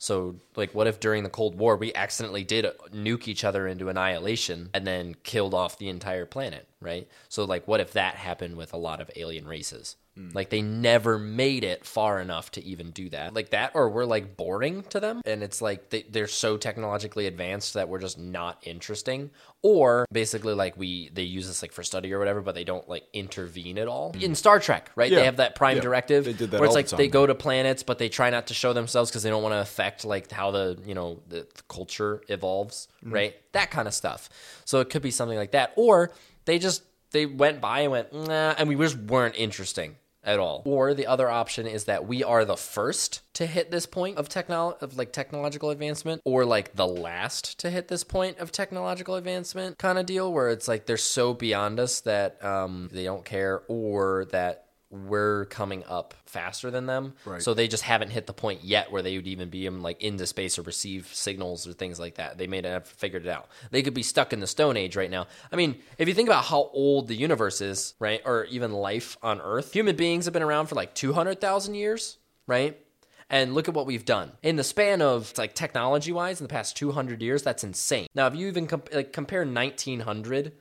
So, 0.00 0.36
like, 0.56 0.74
what 0.74 0.86
if 0.86 0.98
during 0.98 1.24
the 1.24 1.28
Cold 1.28 1.56
War 1.56 1.76
we 1.76 1.94
accidentally 1.94 2.42
did 2.42 2.64
nuke 2.90 3.28
each 3.28 3.44
other 3.44 3.66
into 3.66 3.90
annihilation 3.90 4.70
and 4.72 4.86
then 4.86 5.14
killed 5.24 5.52
off 5.52 5.76
the 5.76 5.90
entire 5.90 6.24
planet, 6.24 6.66
right? 6.80 7.06
So, 7.28 7.44
like, 7.44 7.68
what 7.68 7.80
if 7.80 7.92
that 7.92 8.14
happened 8.14 8.56
with 8.56 8.72
a 8.72 8.78
lot 8.78 9.02
of 9.02 9.10
alien 9.14 9.46
races? 9.46 9.96
Like, 10.34 10.50
they 10.50 10.62
never 10.62 11.18
made 11.18 11.64
it 11.64 11.84
far 11.84 12.20
enough 12.20 12.50
to 12.52 12.64
even 12.64 12.90
do 12.90 13.08
that. 13.10 13.34
Like 13.34 13.50
that, 13.50 13.72
or 13.74 13.88
we're 13.90 14.04
like 14.04 14.36
boring 14.36 14.82
to 14.90 15.00
them, 15.00 15.22
and 15.24 15.42
it's 15.42 15.60
like 15.62 15.90
they, 15.90 16.02
they're 16.02 16.26
so 16.28 16.56
technologically 16.56 17.26
advanced 17.26 17.74
that 17.74 17.88
we're 17.88 17.98
just 18.00 18.18
not 18.18 18.58
interesting. 18.62 19.30
Or 19.62 20.06
basically, 20.10 20.54
like, 20.54 20.76
we 20.76 21.10
they 21.12 21.22
use 21.22 21.48
us 21.50 21.60
like 21.62 21.72
for 21.72 21.82
study 21.82 22.12
or 22.12 22.18
whatever, 22.18 22.40
but 22.40 22.54
they 22.54 22.64
don't 22.64 22.88
like 22.88 23.04
intervene 23.12 23.78
at 23.78 23.88
all. 23.88 24.14
In 24.18 24.34
Star 24.34 24.58
Trek, 24.58 24.90
right? 24.96 25.10
Yeah. 25.10 25.18
They 25.18 25.24
have 25.26 25.36
that 25.36 25.54
prime 25.54 25.76
Yeah. 25.76 25.82
directive 25.82 26.24
They 26.24 26.32
did 26.32 26.50
that 26.52 26.60
where 26.60 26.66
it's 26.66 26.74
the 26.74 26.78
like 26.78 26.86
time. 26.88 26.96
they 26.98 27.08
go 27.08 27.26
to 27.26 27.34
planets, 27.34 27.82
but 27.82 27.98
they 27.98 28.08
try 28.08 28.30
not 28.30 28.46
to 28.46 28.54
show 28.54 28.72
themselves 28.72 29.10
because 29.10 29.22
they 29.22 29.28
don't 29.30 29.42
want 29.42 29.52
to 29.54 29.60
affect 29.60 30.04
like 30.04 30.30
how 30.32 30.50
the 30.50 30.78
you 30.86 30.94
know 30.94 31.20
the, 31.28 31.46
the 31.54 31.62
culture 31.68 32.22
evolves, 32.28 32.88
Mm-hmm. 33.04 33.14
right? 33.14 33.52
That 33.52 33.70
kind 33.70 33.86
of 33.88 33.94
stuff. 33.94 34.28
So 34.64 34.80
it 34.80 34.88
could 34.90 35.02
be 35.02 35.10
something 35.10 35.36
like 35.38 35.52
that, 35.52 35.72
or 35.76 36.12
they 36.46 36.58
just 36.58 36.82
they 37.12 37.26
went 37.26 37.60
by 37.60 37.80
and 37.80 37.92
went 37.92 38.12
nah, 38.14 38.54
and 38.56 38.68
we 38.68 38.76
just 38.76 38.96
weren't 38.96 39.34
interesting 39.36 39.96
at 40.24 40.38
all. 40.38 40.62
Or 40.64 40.94
the 40.94 41.06
other 41.06 41.28
option 41.28 41.66
is 41.66 41.84
that 41.84 42.06
we 42.06 42.22
are 42.22 42.44
the 42.44 42.56
first 42.56 43.22
to 43.34 43.46
hit 43.46 43.70
this 43.70 43.86
point 43.86 44.18
of 44.18 44.28
technol 44.28 44.80
of 44.82 44.96
like 44.96 45.12
technological 45.12 45.70
advancement, 45.70 46.20
or 46.24 46.44
like 46.44 46.74
the 46.74 46.86
last 46.86 47.58
to 47.60 47.70
hit 47.70 47.88
this 47.88 48.04
point 48.04 48.38
of 48.38 48.52
technological 48.52 49.14
advancement 49.14 49.78
kind 49.78 49.98
of 49.98 50.06
deal, 50.06 50.32
where 50.32 50.48
it's 50.48 50.68
like 50.68 50.86
they're 50.86 50.96
so 50.96 51.34
beyond 51.34 51.80
us 51.80 52.00
that 52.02 52.42
um, 52.44 52.88
they 52.92 53.04
don't 53.04 53.24
care, 53.24 53.62
or 53.68 54.26
that 54.32 54.66
we're 54.90 55.44
coming 55.46 55.84
up 55.88 56.14
faster 56.26 56.70
than 56.70 56.86
them. 56.86 57.14
Right. 57.24 57.40
So 57.40 57.54
they 57.54 57.68
just 57.68 57.84
haven't 57.84 58.10
hit 58.10 58.26
the 58.26 58.32
point 58.32 58.64
yet 58.64 58.90
where 58.90 59.02
they 59.02 59.16
would 59.16 59.28
even 59.28 59.48
be 59.48 59.66
in 59.66 59.82
like 59.82 60.02
into 60.02 60.26
space 60.26 60.58
or 60.58 60.62
receive 60.62 61.06
signals 61.12 61.66
or 61.66 61.72
things 61.72 62.00
like 62.00 62.16
that. 62.16 62.38
They 62.38 62.48
may 62.48 62.60
not 62.60 62.70
have 62.70 62.86
figured 62.88 63.24
it 63.24 63.30
out. 63.30 63.48
They 63.70 63.82
could 63.82 63.94
be 63.94 64.02
stuck 64.02 64.32
in 64.32 64.40
the 64.40 64.48
Stone 64.48 64.76
Age 64.76 64.96
right 64.96 65.10
now. 65.10 65.28
I 65.52 65.56
mean, 65.56 65.76
if 65.96 66.08
you 66.08 66.14
think 66.14 66.28
about 66.28 66.44
how 66.44 66.70
old 66.72 67.06
the 67.06 67.14
universe 67.14 67.60
is, 67.60 67.94
right, 68.00 68.20
or 68.24 68.44
even 68.46 68.72
life 68.72 69.16
on 69.22 69.40
Earth, 69.40 69.72
human 69.72 69.94
beings 69.94 70.24
have 70.24 70.34
been 70.34 70.42
around 70.42 70.66
for 70.66 70.74
like 70.74 70.94
two 70.94 71.12
hundred 71.12 71.40
thousand 71.40 71.74
years, 71.74 72.18
right? 72.46 72.76
And 73.32 73.54
look 73.54 73.68
at 73.68 73.74
what 73.74 73.86
we've 73.86 74.04
done 74.04 74.32
in 74.42 74.56
the 74.56 74.64
span 74.64 75.00
of 75.00 75.32
like 75.38 75.54
technology 75.54 76.10
wise 76.10 76.40
in 76.40 76.44
the 76.44 76.52
past 76.52 76.76
200 76.76 77.22
years. 77.22 77.44
That's 77.44 77.62
insane. 77.62 78.08
Now, 78.12 78.26
if 78.26 78.34
you 78.34 78.48
even 78.48 78.66
comp- 78.66 78.92
like, 78.92 79.12
compare 79.12 79.44
1900 79.44 80.52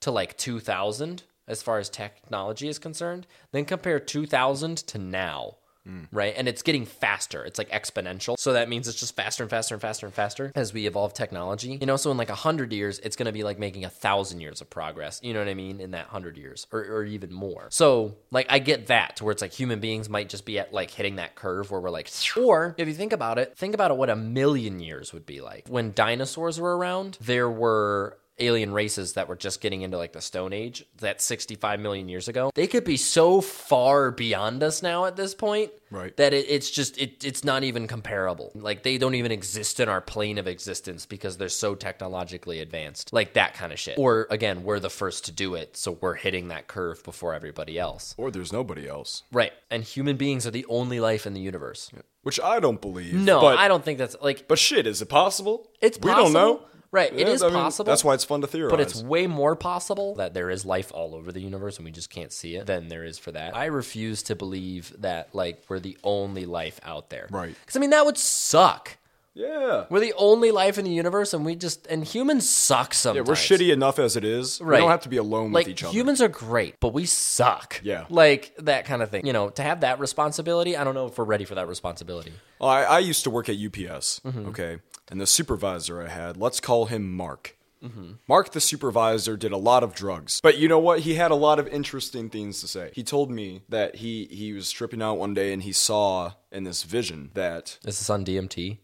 to 0.00 0.10
like 0.10 0.36
2000 0.36 1.22
as 1.48 1.62
far 1.62 1.78
as 1.78 1.88
technology 1.88 2.68
is 2.68 2.78
concerned, 2.78 3.26
then 3.52 3.64
compare 3.64 3.98
2000 3.98 4.76
to 4.76 4.98
now, 4.98 5.56
hmm. 5.84 6.02
right? 6.12 6.34
And 6.36 6.46
it's 6.46 6.62
getting 6.62 6.84
faster. 6.84 7.44
It's 7.44 7.58
like 7.58 7.70
exponential. 7.70 8.38
So 8.38 8.52
that 8.52 8.68
means 8.68 8.86
it's 8.86 9.00
just 9.00 9.16
faster 9.16 9.42
and 9.42 9.50
faster 9.50 9.74
and 9.74 9.82
faster 9.82 10.06
and 10.06 10.14
faster 10.14 10.52
as 10.54 10.72
we 10.72 10.86
evolve 10.86 11.14
technology. 11.14 11.78
You 11.80 11.86
know, 11.86 11.96
so 11.96 12.10
in 12.10 12.16
like 12.18 12.28
100 12.28 12.72
years, 12.72 12.98
it's 13.00 13.16
going 13.16 13.26
to 13.26 13.32
be 13.32 13.42
like 13.42 13.58
making 13.58 13.84
a 13.84 13.90
thousand 13.90 14.40
years 14.40 14.60
of 14.60 14.68
progress. 14.68 15.20
You 15.22 15.32
know 15.32 15.40
what 15.40 15.48
I 15.48 15.54
mean? 15.54 15.80
In 15.80 15.92
that 15.92 16.06
100 16.06 16.36
years 16.36 16.66
or, 16.70 16.80
or 16.80 17.04
even 17.04 17.32
more. 17.32 17.68
So, 17.70 18.16
like, 18.30 18.46
I 18.50 18.58
get 18.58 18.88
that 18.88 19.16
to 19.16 19.24
where 19.24 19.32
it's 19.32 19.42
like 19.42 19.52
human 19.52 19.80
beings 19.80 20.08
might 20.08 20.28
just 20.28 20.44
be 20.44 20.58
at 20.58 20.72
like 20.72 20.90
hitting 20.90 21.16
that 21.16 21.34
curve 21.34 21.70
where 21.70 21.80
we're 21.80 21.90
like, 21.90 22.10
or 22.36 22.74
if 22.76 22.86
you 22.86 22.94
think 22.94 23.12
about 23.12 23.38
it, 23.38 23.56
think 23.56 23.74
about 23.74 23.90
it 23.90 23.96
what 23.96 24.10
a 24.10 24.16
million 24.16 24.80
years 24.80 25.12
would 25.14 25.24
be 25.24 25.40
like. 25.40 25.66
When 25.68 25.92
dinosaurs 25.92 26.60
were 26.60 26.76
around, 26.76 27.16
there 27.20 27.50
were 27.50 28.18
alien 28.40 28.72
races 28.72 29.14
that 29.14 29.28
were 29.28 29.36
just 29.36 29.60
getting 29.60 29.82
into 29.82 29.96
like 29.96 30.12
the 30.12 30.20
Stone 30.20 30.52
Age, 30.52 30.84
that 30.98 31.20
65 31.20 31.80
million 31.80 32.08
years 32.08 32.28
ago, 32.28 32.50
they 32.54 32.66
could 32.66 32.84
be 32.84 32.96
so 32.96 33.40
far 33.40 34.10
beyond 34.10 34.62
us 34.62 34.82
now 34.82 35.04
at 35.06 35.16
this 35.16 35.34
point. 35.34 35.70
Right. 35.90 36.14
That 36.16 36.34
it, 36.34 36.46
it's 36.48 36.70
just 36.70 36.98
it, 36.98 37.24
it's 37.24 37.44
not 37.44 37.64
even 37.64 37.86
comparable. 37.86 38.52
Like 38.54 38.82
they 38.82 38.98
don't 38.98 39.14
even 39.14 39.32
exist 39.32 39.80
in 39.80 39.88
our 39.88 40.00
plane 40.00 40.38
of 40.38 40.46
existence 40.46 41.06
because 41.06 41.36
they're 41.36 41.48
so 41.48 41.74
technologically 41.74 42.60
advanced. 42.60 43.12
Like 43.12 43.34
that 43.34 43.54
kind 43.54 43.72
of 43.72 43.78
shit. 43.78 43.98
Or 43.98 44.26
again, 44.30 44.64
we're 44.64 44.80
the 44.80 44.90
first 44.90 45.24
to 45.26 45.32
do 45.32 45.54
it, 45.54 45.76
so 45.76 45.92
we're 45.92 46.14
hitting 46.14 46.48
that 46.48 46.66
curve 46.66 47.02
before 47.04 47.34
everybody 47.34 47.78
else. 47.78 48.14
Or 48.18 48.30
there's 48.30 48.52
nobody 48.52 48.88
else. 48.88 49.22
Right. 49.32 49.52
And 49.70 49.82
human 49.82 50.16
beings 50.16 50.46
are 50.46 50.50
the 50.50 50.66
only 50.68 51.00
life 51.00 51.26
in 51.26 51.34
the 51.34 51.40
universe. 51.40 51.90
Which 52.22 52.40
I 52.40 52.60
don't 52.60 52.80
believe. 52.80 53.14
No, 53.14 53.40
but, 53.40 53.58
I 53.58 53.68
don't 53.68 53.84
think 53.84 53.98
that's 53.98 54.16
like 54.20 54.48
But 54.48 54.58
shit, 54.58 54.86
is 54.86 55.00
it 55.00 55.08
possible? 55.08 55.70
It's 55.80 55.98
We 55.98 56.10
don't 56.10 56.32
know. 56.32 56.62
Right, 56.90 57.12
it 57.12 57.18
Yeah, 57.26 57.28
is 57.34 57.42
I 57.42 57.48
mean, 57.48 57.54
possible. 57.54 57.90
That's 57.90 58.02
why 58.02 58.14
it's 58.14 58.24
fun 58.24 58.40
to 58.40 58.46
theorize. 58.46 58.70
But 58.70 58.80
it's 58.80 59.02
way 59.02 59.26
more 59.26 59.54
possible 59.56 60.14
that 60.14 60.32
there 60.34 60.48
is 60.50 60.64
life 60.64 60.90
all 60.94 61.14
over 61.14 61.30
the 61.32 61.40
universe 61.40 61.76
and 61.76 61.84
we 61.84 61.90
just 61.90 62.08
can't 62.10 62.32
see 62.32 62.56
it 62.56 62.66
than 62.66 62.88
there 62.88 63.04
is 63.04 63.18
for 63.18 63.30
that. 63.32 63.54
I 63.54 63.66
refuse 63.66 64.22
to 64.24 64.34
believe 64.34 64.94
that 65.00 65.34
like 65.34 65.62
we're 65.68 65.80
the 65.80 65.98
only 66.02 66.46
life 66.46 66.80
out 66.82 67.10
there. 67.10 67.26
Right. 67.30 67.54
Because 67.60 67.76
I 67.76 67.80
mean 67.80 67.90
that 67.90 68.06
would 68.06 68.16
suck. 68.16 68.96
yeah. 69.34 69.84
We're 69.90 70.00
the 70.00 70.14
only 70.16 70.50
life 70.50 70.78
in 70.78 70.84
the 70.86 70.90
universe 70.90 71.34
and 71.34 71.44
we 71.44 71.54
just 71.56 71.86
and 71.88 72.02
humans 72.04 72.48
suck 72.48 72.94
sometimes. 72.94 73.26
Yeah, 73.26 73.30
we're 73.30 73.36
shitty 73.36 73.70
enough 73.72 73.98
as 73.98 74.16
it 74.16 74.24
is. 74.24 74.58
Right. 74.60 74.76
We 74.78 74.80
don't 74.80 74.90
have 74.90 75.02
to 75.02 75.08
be 75.10 75.18
alone 75.18 75.52
Like 75.52 75.66
with 75.66 75.72
each 75.72 75.84
other. 75.84 75.92
humans 75.92 76.20
are 76.22 76.28
great, 76.28 76.80
but 76.80 76.92
we 76.94 77.04
suck. 77.04 77.80
Yeah. 77.84 78.06
Like 78.08 78.54
that 78.60 78.84
kind 78.86 79.02
of 79.02 79.10
thing. 79.10 79.26
You 79.26 79.32
know, 79.34 79.50
to 79.50 79.62
have 79.62 79.82
that 79.82 80.00
responsibility, 80.00 80.76
I 80.76 80.84
don't 80.84 80.94
know 80.94 81.06
if 81.06 81.18
we're 81.18 81.24
ready 81.24 81.44
for 81.44 81.54
that 81.54 81.68
responsibility. 81.68 82.32
Well, 82.58 82.70
I, 82.70 82.82
I 82.82 82.98
used 83.00 83.22
to 83.24 83.30
work 83.30 83.48
at 83.48 83.56
UPS, 83.56 84.20
Mm-hmm. 84.24 84.48
okay? 84.48 84.78
And 85.10 85.20
the 85.20 85.26
supervisor 85.26 86.02
I 86.02 86.08
had, 86.08 86.36
let's 86.36 86.60
call 86.60 86.86
him 86.86 87.14
Mark. 87.14 87.56
Mm-hmm. 87.82 88.12
Mark, 88.26 88.52
the 88.52 88.60
supervisor, 88.60 89.36
did 89.36 89.52
a 89.52 89.56
lot 89.56 89.82
of 89.82 89.94
drugs. 89.94 90.40
But 90.42 90.58
you 90.58 90.68
know 90.68 90.78
what? 90.78 91.00
He 91.00 91.14
had 91.14 91.30
a 91.30 91.36
lot 91.36 91.58
of 91.58 91.68
interesting 91.68 92.28
things 92.28 92.60
to 92.60 92.68
say. 92.68 92.90
He 92.92 93.02
told 93.02 93.30
me 93.30 93.62
that 93.68 93.96
he, 93.96 94.26
he 94.30 94.52
was 94.52 94.70
tripping 94.70 95.00
out 95.00 95.18
one 95.18 95.34
day 95.34 95.52
and 95.52 95.62
he 95.62 95.72
saw 95.72 96.32
in 96.50 96.64
this 96.64 96.82
vision 96.82 97.30
that 97.34 97.78
Is 97.84 97.98
this 97.98 98.10
on 98.10 98.24
DMT? 98.24 98.78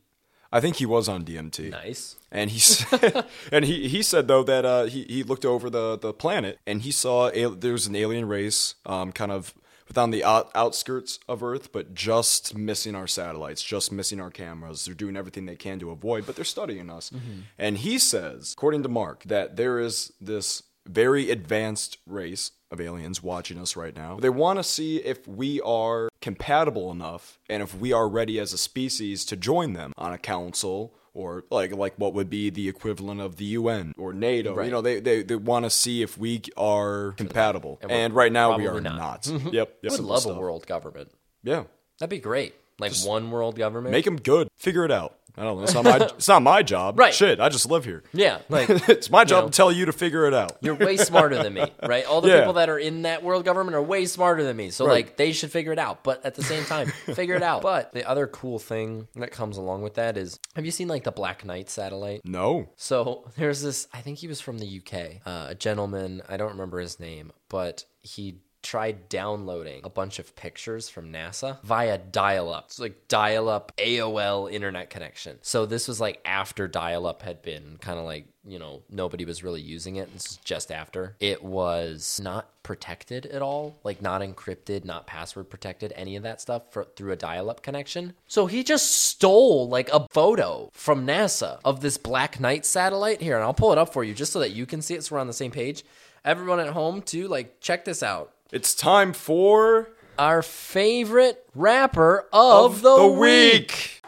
I 0.52 0.60
think 0.60 0.76
he 0.76 0.86
was 0.86 1.08
on 1.08 1.24
DMT. 1.24 1.70
Nice. 1.70 2.16
And 2.30 2.48
he 2.48 2.60
said, 2.60 3.26
and 3.52 3.64
he, 3.64 3.88
he 3.88 4.02
said 4.02 4.28
though 4.28 4.44
that 4.44 4.64
uh, 4.64 4.84
he 4.84 5.02
he 5.08 5.24
looked 5.24 5.44
over 5.44 5.68
the, 5.68 5.98
the 5.98 6.12
planet 6.12 6.60
and 6.64 6.82
he 6.82 6.92
saw 6.92 7.28
a, 7.30 7.50
there 7.50 7.72
was 7.72 7.88
an 7.88 7.96
alien 7.96 8.28
race, 8.28 8.76
um, 8.86 9.10
kind 9.10 9.32
of 9.32 9.52
within 9.88 10.10
the 10.10 10.24
out, 10.24 10.50
outskirts 10.54 11.18
of 11.28 11.42
Earth, 11.42 11.72
but 11.72 11.94
just 11.94 12.56
missing 12.56 12.94
our 12.94 13.06
satellites, 13.06 13.62
just 13.62 13.92
missing 13.92 14.20
our 14.20 14.30
cameras. 14.30 14.84
They're 14.84 14.94
doing 14.94 15.16
everything 15.16 15.46
they 15.46 15.56
can 15.56 15.78
to 15.80 15.90
avoid, 15.90 16.26
but 16.26 16.36
they're 16.36 16.44
studying 16.44 16.90
us. 16.90 17.10
Mm-hmm. 17.10 17.40
And 17.58 17.78
he 17.78 17.98
says, 17.98 18.54
according 18.56 18.82
to 18.84 18.88
Mark, 18.88 19.24
that 19.24 19.56
there 19.56 19.78
is 19.78 20.12
this 20.20 20.62
very 20.86 21.30
advanced 21.30 21.98
race 22.06 22.50
of 22.70 22.80
aliens 22.80 23.22
watching 23.22 23.58
us 23.58 23.76
right 23.76 23.96
now. 23.96 24.18
They 24.20 24.28
want 24.28 24.58
to 24.58 24.62
see 24.62 24.98
if 24.98 25.26
we 25.26 25.60
are 25.62 26.08
compatible 26.20 26.90
enough 26.90 27.38
and 27.48 27.62
if 27.62 27.74
we 27.74 27.92
are 27.92 28.08
ready 28.08 28.38
as 28.38 28.52
a 28.52 28.58
species 28.58 29.24
to 29.26 29.36
join 29.36 29.72
them 29.72 29.92
on 29.96 30.12
a 30.12 30.18
council 30.18 30.94
or 31.14 31.44
like 31.50 31.74
like 31.74 31.94
what 31.96 32.12
would 32.12 32.28
be 32.28 32.50
the 32.50 32.68
equivalent 32.68 33.20
of 33.20 33.36
the 33.36 33.44
UN 33.46 33.94
or 33.96 34.12
NATO. 34.12 34.54
Right. 34.54 34.66
You 34.66 34.72
know, 34.72 34.82
they 34.82 35.00
they, 35.00 35.22
they 35.22 35.36
want 35.36 35.64
to 35.64 35.70
see 35.70 36.02
if 36.02 36.18
we 36.18 36.42
are 36.56 37.12
compatible. 37.16 37.78
And 37.80 37.90
And, 37.90 38.14
right 38.14 38.32
now 38.32 38.56
we 38.58 38.66
are 38.66 38.80
not. 38.80 39.26
not. 39.26 39.42
yep. 39.52 39.78
I 39.84 39.90
would 39.90 40.00
love 40.00 40.22
stuff. 40.22 40.36
a 40.36 40.38
world 40.40 40.66
government. 40.66 41.10
Yeah. 41.42 41.64
That'd 41.98 42.10
be 42.10 42.18
great. 42.18 42.54
Like 42.78 42.92
one 43.04 43.30
world 43.30 43.56
government. 43.56 43.92
Make 43.92 44.04
them 44.04 44.16
good. 44.16 44.48
Figure 44.56 44.84
it 44.84 44.90
out. 44.90 45.16
I 45.36 45.42
don't 45.42 45.56
know. 45.56 45.64
It's 45.64 45.74
not 45.74 45.82
my 45.84 45.96
it's 46.16 46.28
not 46.28 46.42
my 46.42 46.62
job. 46.62 46.96
Right. 46.96 47.12
Shit, 47.12 47.40
I 47.40 47.48
just 47.48 47.68
live 47.68 47.84
here. 47.84 48.04
yeah, 48.12 48.38
like 48.48 48.70
it's 48.88 49.10
my 49.10 49.24
job 49.24 49.42
know. 49.44 49.48
to 49.48 49.56
tell 49.56 49.72
you 49.72 49.86
to 49.86 49.92
figure 49.92 50.26
it 50.28 50.34
out. 50.34 50.58
you're 50.60 50.76
way 50.76 50.96
smarter 50.96 51.42
than 51.42 51.54
me, 51.54 51.64
right? 51.82 52.04
All 52.04 52.20
the 52.20 52.28
Yeah. 52.28 52.38
people 52.40 52.52
that 52.52 52.68
are 52.68 52.78
in 52.78 53.02
that 53.02 53.24
world 53.24 53.44
government 53.44 53.74
are 53.74 53.82
way 53.82 54.06
smarter 54.06 54.44
than 54.44 54.56
me. 54.56 54.70
So 54.70 54.86
Right. 54.86 54.92
like 55.06 55.16
they 55.16 55.32
should 55.32 55.50
figure 55.50 55.72
it 55.72 55.78
out. 55.80 56.04
But 56.04 56.24
at 56.24 56.36
the 56.36 56.44
same 56.44 56.64
time, 56.64 56.86
figure 57.14 57.34
it 57.34 57.42
out. 57.42 57.62
But 57.62 57.92
the 57.92 58.08
other 58.08 58.28
cool 58.28 58.60
thing 58.60 59.08
that 59.16 59.32
comes 59.32 59.56
along 59.56 59.82
with 59.82 59.94
that 59.94 60.16
is 60.16 60.38
have 60.54 60.64
you 60.64 60.70
seen 60.70 60.86
like 60.86 61.02
the 61.02 61.10
Black 61.10 61.44
Knight 61.44 61.68
satellite? 61.68 62.20
No. 62.24 62.68
So 62.76 63.24
there's 63.36 63.60
this, 63.60 63.88
I 63.92 64.02
think 64.02 64.18
he 64.18 64.28
was 64.28 64.40
from 64.40 64.58
the 64.58 64.66
UK, 64.80 65.20
uh, 65.26 65.46
a 65.50 65.54
gentleman, 65.56 66.22
I 66.28 66.36
don't 66.36 66.50
remember 66.52 66.78
his 66.78 67.00
name, 67.00 67.32
but 67.48 67.86
he 68.02 68.36
tried 68.64 69.08
downloading 69.08 69.82
a 69.84 69.90
bunch 69.90 70.18
of 70.18 70.34
pictures 70.34 70.88
from 70.88 71.12
NASA 71.12 71.62
via 71.62 71.98
dial 71.98 72.52
up. 72.52 72.64
It's 72.66 72.80
like 72.80 73.06
dial 73.06 73.48
up 73.48 73.72
AOL 73.76 74.50
internet 74.50 74.90
connection. 74.90 75.38
So 75.42 75.66
this 75.66 75.86
was 75.86 76.00
like 76.00 76.20
after 76.24 76.66
dial 76.66 77.06
up 77.06 77.22
had 77.22 77.42
been 77.42 77.76
kind 77.80 77.98
of 77.98 78.04
like, 78.04 78.26
you 78.46 78.58
know, 78.58 78.82
nobody 78.90 79.24
was 79.24 79.44
really 79.44 79.60
using 79.60 79.96
it. 79.96 80.12
This 80.12 80.32
is 80.32 80.36
just 80.38 80.72
after. 80.72 81.14
It 81.20 81.44
was 81.44 82.20
not 82.22 82.48
protected 82.62 83.26
at 83.26 83.42
all, 83.42 83.78
like 83.84 84.02
not 84.02 84.22
encrypted, 84.22 84.84
not 84.84 85.06
password 85.06 85.48
protected, 85.50 85.92
any 85.94 86.16
of 86.16 86.22
that 86.24 86.40
stuff 86.40 86.72
for, 86.72 86.84
through 86.96 87.12
a 87.12 87.16
dial 87.16 87.50
up 87.50 87.62
connection. 87.62 88.14
So 88.26 88.46
he 88.46 88.64
just 88.64 88.90
stole 88.90 89.68
like 89.68 89.90
a 89.92 90.06
photo 90.10 90.70
from 90.72 91.06
NASA 91.06 91.60
of 91.64 91.80
this 91.80 91.98
Black 91.98 92.40
Knight 92.40 92.66
satellite. 92.66 93.20
Here, 93.20 93.36
and 93.36 93.44
I'll 93.44 93.54
pull 93.54 93.72
it 93.72 93.78
up 93.78 93.92
for 93.92 94.02
you 94.02 94.14
just 94.14 94.32
so 94.32 94.40
that 94.40 94.52
you 94.52 94.66
can 94.66 94.82
see 94.82 94.94
it 94.94 95.04
so 95.04 95.14
we're 95.14 95.20
on 95.20 95.26
the 95.26 95.32
same 95.32 95.50
page. 95.50 95.84
Everyone 96.24 96.58
at 96.58 96.68
home, 96.68 97.02
too, 97.02 97.28
like, 97.28 97.60
check 97.60 97.84
this 97.84 98.02
out. 98.02 98.33
It's 98.52 98.74
time 98.74 99.14
for 99.14 99.88
Our 100.18 100.42
favorite 100.42 101.46
rapper 101.54 102.28
of, 102.32 102.82
the, 102.82 103.06
week. 103.06 104.02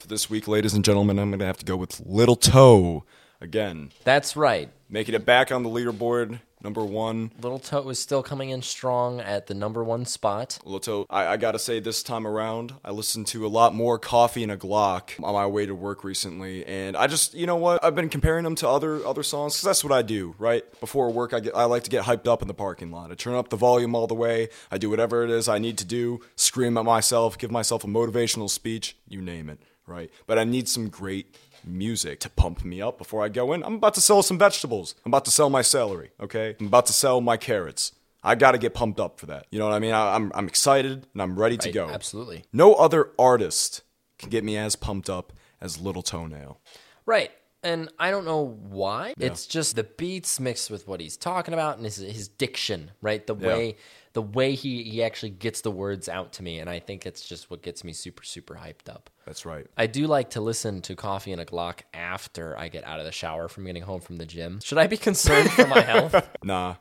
For 0.00 0.08
this 0.08 0.28
week, 0.30 0.48
ladies 0.48 0.74
and 0.74 0.84
gentlemen, 0.84 1.18
I'm 1.18 1.30
going 1.30 1.38
to 1.38 1.46
have 1.46 1.58
to 1.58 1.64
go 1.64 1.76
with 1.76 2.00
Little 2.04 2.36
Toe 2.36 3.04
again, 3.40 3.90
That's 4.04 4.36
right. 4.36 4.70
Making 4.94 5.12
it 5.12 5.26
back 5.26 5.50
on 5.50 5.64
the 5.64 5.68
leaderboard, 5.68 6.38
number 6.62 6.84
one. 6.84 7.32
Little 7.40 7.58
Toe 7.58 7.88
is 7.88 7.98
still 7.98 8.22
coming 8.22 8.50
in 8.50 8.62
strong 8.62 9.18
at 9.20 9.48
the 9.48 9.54
number 9.54 9.82
one 9.82 10.04
spot. 10.04 10.60
Little 10.64 10.78
Toe, 10.78 11.06
I, 11.10 11.26
I 11.26 11.36
got 11.36 11.52
to 11.52 11.58
say, 11.58 11.80
this 11.80 12.04
time 12.04 12.24
around, 12.24 12.74
I 12.84 12.92
listened 12.92 13.26
to 13.28 13.44
a 13.44 13.48
lot 13.48 13.74
more 13.74 13.98
Coffee 13.98 14.44
and 14.44 14.52
a 14.52 14.56
Glock 14.56 15.20
on 15.20 15.34
my 15.34 15.48
way 15.48 15.66
to 15.66 15.74
work 15.74 16.04
recently, 16.04 16.64
and 16.64 16.96
I 16.96 17.08
just, 17.08 17.34
you 17.34 17.44
know 17.44 17.56
what, 17.56 17.82
I've 17.82 17.96
been 17.96 18.08
comparing 18.08 18.44
them 18.44 18.54
to 18.54 18.68
other 18.68 19.04
other 19.04 19.24
songs 19.24 19.54
because 19.54 19.64
that's 19.64 19.82
what 19.82 19.92
I 19.92 20.02
do, 20.02 20.36
right? 20.38 20.62
Before 20.78 21.10
work, 21.10 21.34
I 21.34 21.40
get, 21.40 21.56
I 21.56 21.64
like 21.64 21.82
to 21.82 21.90
get 21.90 22.04
hyped 22.04 22.28
up 22.28 22.40
in 22.40 22.46
the 22.46 22.54
parking 22.54 22.92
lot. 22.92 23.10
I 23.10 23.16
turn 23.16 23.34
up 23.34 23.48
the 23.48 23.56
volume 23.56 23.96
all 23.96 24.06
the 24.06 24.14
way. 24.14 24.48
I 24.70 24.78
do 24.78 24.90
whatever 24.90 25.24
it 25.24 25.30
is 25.30 25.48
I 25.48 25.58
need 25.58 25.76
to 25.78 25.84
do, 25.84 26.20
scream 26.36 26.78
at 26.78 26.84
myself, 26.84 27.36
give 27.36 27.50
myself 27.50 27.82
a 27.82 27.88
motivational 27.88 28.48
speech, 28.48 28.96
you 29.08 29.20
name 29.20 29.50
it, 29.50 29.58
right? 29.88 30.08
But 30.28 30.38
I 30.38 30.44
need 30.44 30.68
some 30.68 30.88
great 30.88 31.34
music 31.66 32.20
to 32.20 32.30
pump 32.30 32.64
me 32.64 32.80
up 32.80 32.98
before 32.98 33.24
I 33.24 33.28
go 33.28 33.52
in. 33.52 33.62
I'm 33.62 33.74
about 33.74 33.94
to 33.94 34.00
sell 34.00 34.22
some 34.22 34.38
vegetables. 34.38 34.94
I'm 35.04 35.10
about 35.10 35.24
to 35.26 35.30
sell 35.30 35.50
my 35.50 35.62
celery, 35.62 36.10
okay? 36.20 36.56
I'm 36.60 36.66
about 36.66 36.86
to 36.86 36.92
sell 36.92 37.20
my 37.20 37.36
carrots. 37.36 37.92
I 38.22 38.34
got 38.34 38.52
to 38.52 38.58
get 38.58 38.72
pumped 38.72 39.00
up 39.00 39.20
for 39.20 39.26
that. 39.26 39.46
You 39.50 39.58
know 39.58 39.66
what 39.66 39.74
I 39.74 39.78
mean? 39.78 39.92
I, 39.92 40.14
I'm, 40.14 40.32
I'm 40.34 40.48
excited 40.48 41.06
and 41.12 41.22
I'm 41.22 41.38
ready 41.38 41.58
to 41.58 41.70
go. 41.70 41.88
Absolutely. 41.90 42.44
No 42.52 42.74
other 42.74 43.10
artist 43.18 43.82
can 44.18 44.30
get 44.30 44.44
me 44.44 44.56
as 44.56 44.76
pumped 44.76 45.10
up 45.10 45.32
as 45.60 45.78
Little 45.80 46.02
Toenail. 46.02 46.58
Right. 47.04 47.30
And 47.62 47.90
I 47.98 48.10
don't 48.10 48.24
know 48.24 48.58
why. 48.68 49.14
It's 49.18 49.46
just 49.46 49.76
the 49.76 49.84
beats 49.84 50.40
mixed 50.40 50.70
with 50.70 50.86
what 50.88 51.00
he's 51.00 51.16
talking 51.16 51.54
about 51.54 51.76
and 51.76 51.84
his, 51.84 51.96
his 51.96 52.28
diction, 52.28 52.90
right? 53.00 53.26
The 53.26 53.34
way 53.34 53.76
the 54.14 54.22
way 54.22 54.54
he, 54.54 54.84
he 54.84 55.02
actually 55.02 55.30
gets 55.30 55.60
the 55.60 55.70
words 55.70 56.08
out 56.08 56.32
to 56.34 56.42
me. 56.42 56.60
And 56.60 56.70
I 56.70 56.78
think 56.78 57.04
it's 57.04 57.28
just 57.28 57.50
what 57.50 57.62
gets 57.62 57.84
me 57.84 57.92
super, 57.92 58.24
super 58.24 58.54
hyped 58.54 58.88
up. 58.88 59.10
That's 59.26 59.44
right. 59.44 59.66
I 59.76 59.86
do 59.86 60.06
like 60.06 60.30
to 60.30 60.40
listen 60.40 60.80
to 60.82 60.96
Coffee 60.96 61.32
and 61.32 61.40
a 61.40 61.44
Glock 61.44 61.80
after 61.92 62.56
I 62.58 62.68
get 62.68 62.84
out 62.84 63.00
of 63.00 63.04
the 63.06 63.12
shower 63.12 63.48
from 63.48 63.66
getting 63.66 63.82
home 63.82 64.00
from 64.00 64.16
the 64.16 64.26
gym. 64.26 64.60
Should 64.62 64.78
I 64.78 64.86
be 64.86 64.96
concerned 64.96 65.50
for 65.50 65.66
my 65.66 65.80
health? 65.80 66.14
Nah, 66.44 66.76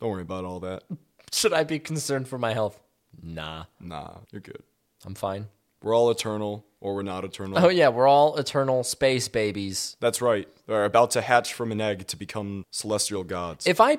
don't 0.00 0.10
worry 0.10 0.22
about 0.22 0.44
all 0.44 0.60
that. 0.60 0.84
Should 1.32 1.52
I 1.52 1.64
be 1.64 1.78
concerned 1.78 2.28
for 2.28 2.38
my 2.38 2.52
health? 2.54 2.78
Nah, 3.22 3.64
Nah, 3.80 4.18
you're 4.30 4.40
good. 4.40 4.62
I'm 5.04 5.14
fine. 5.14 5.46
We're 5.82 5.94
all 5.94 6.10
eternal, 6.10 6.64
or 6.80 6.94
we're 6.94 7.02
not 7.02 7.24
eternal. 7.24 7.58
Oh, 7.58 7.68
yeah, 7.68 7.88
we're 7.88 8.08
all 8.08 8.36
eternal 8.36 8.82
space 8.82 9.28
babies. 9.28 9.96
That's 10.00 10.20
right. 10.22 10.48
They're 10.66 10.84
about 10.84 11.12
to 11.12 11.20
hatch 11.20 11.52
from 11.54 11.70
an 11.70 11.80
egg 11.80 12.06
to 12.08 12.16
become 12.16 12.64
celestial 12.70 13.24
gods. 13.24 13.66
If 13.66 13.80
I. 13.80 13.98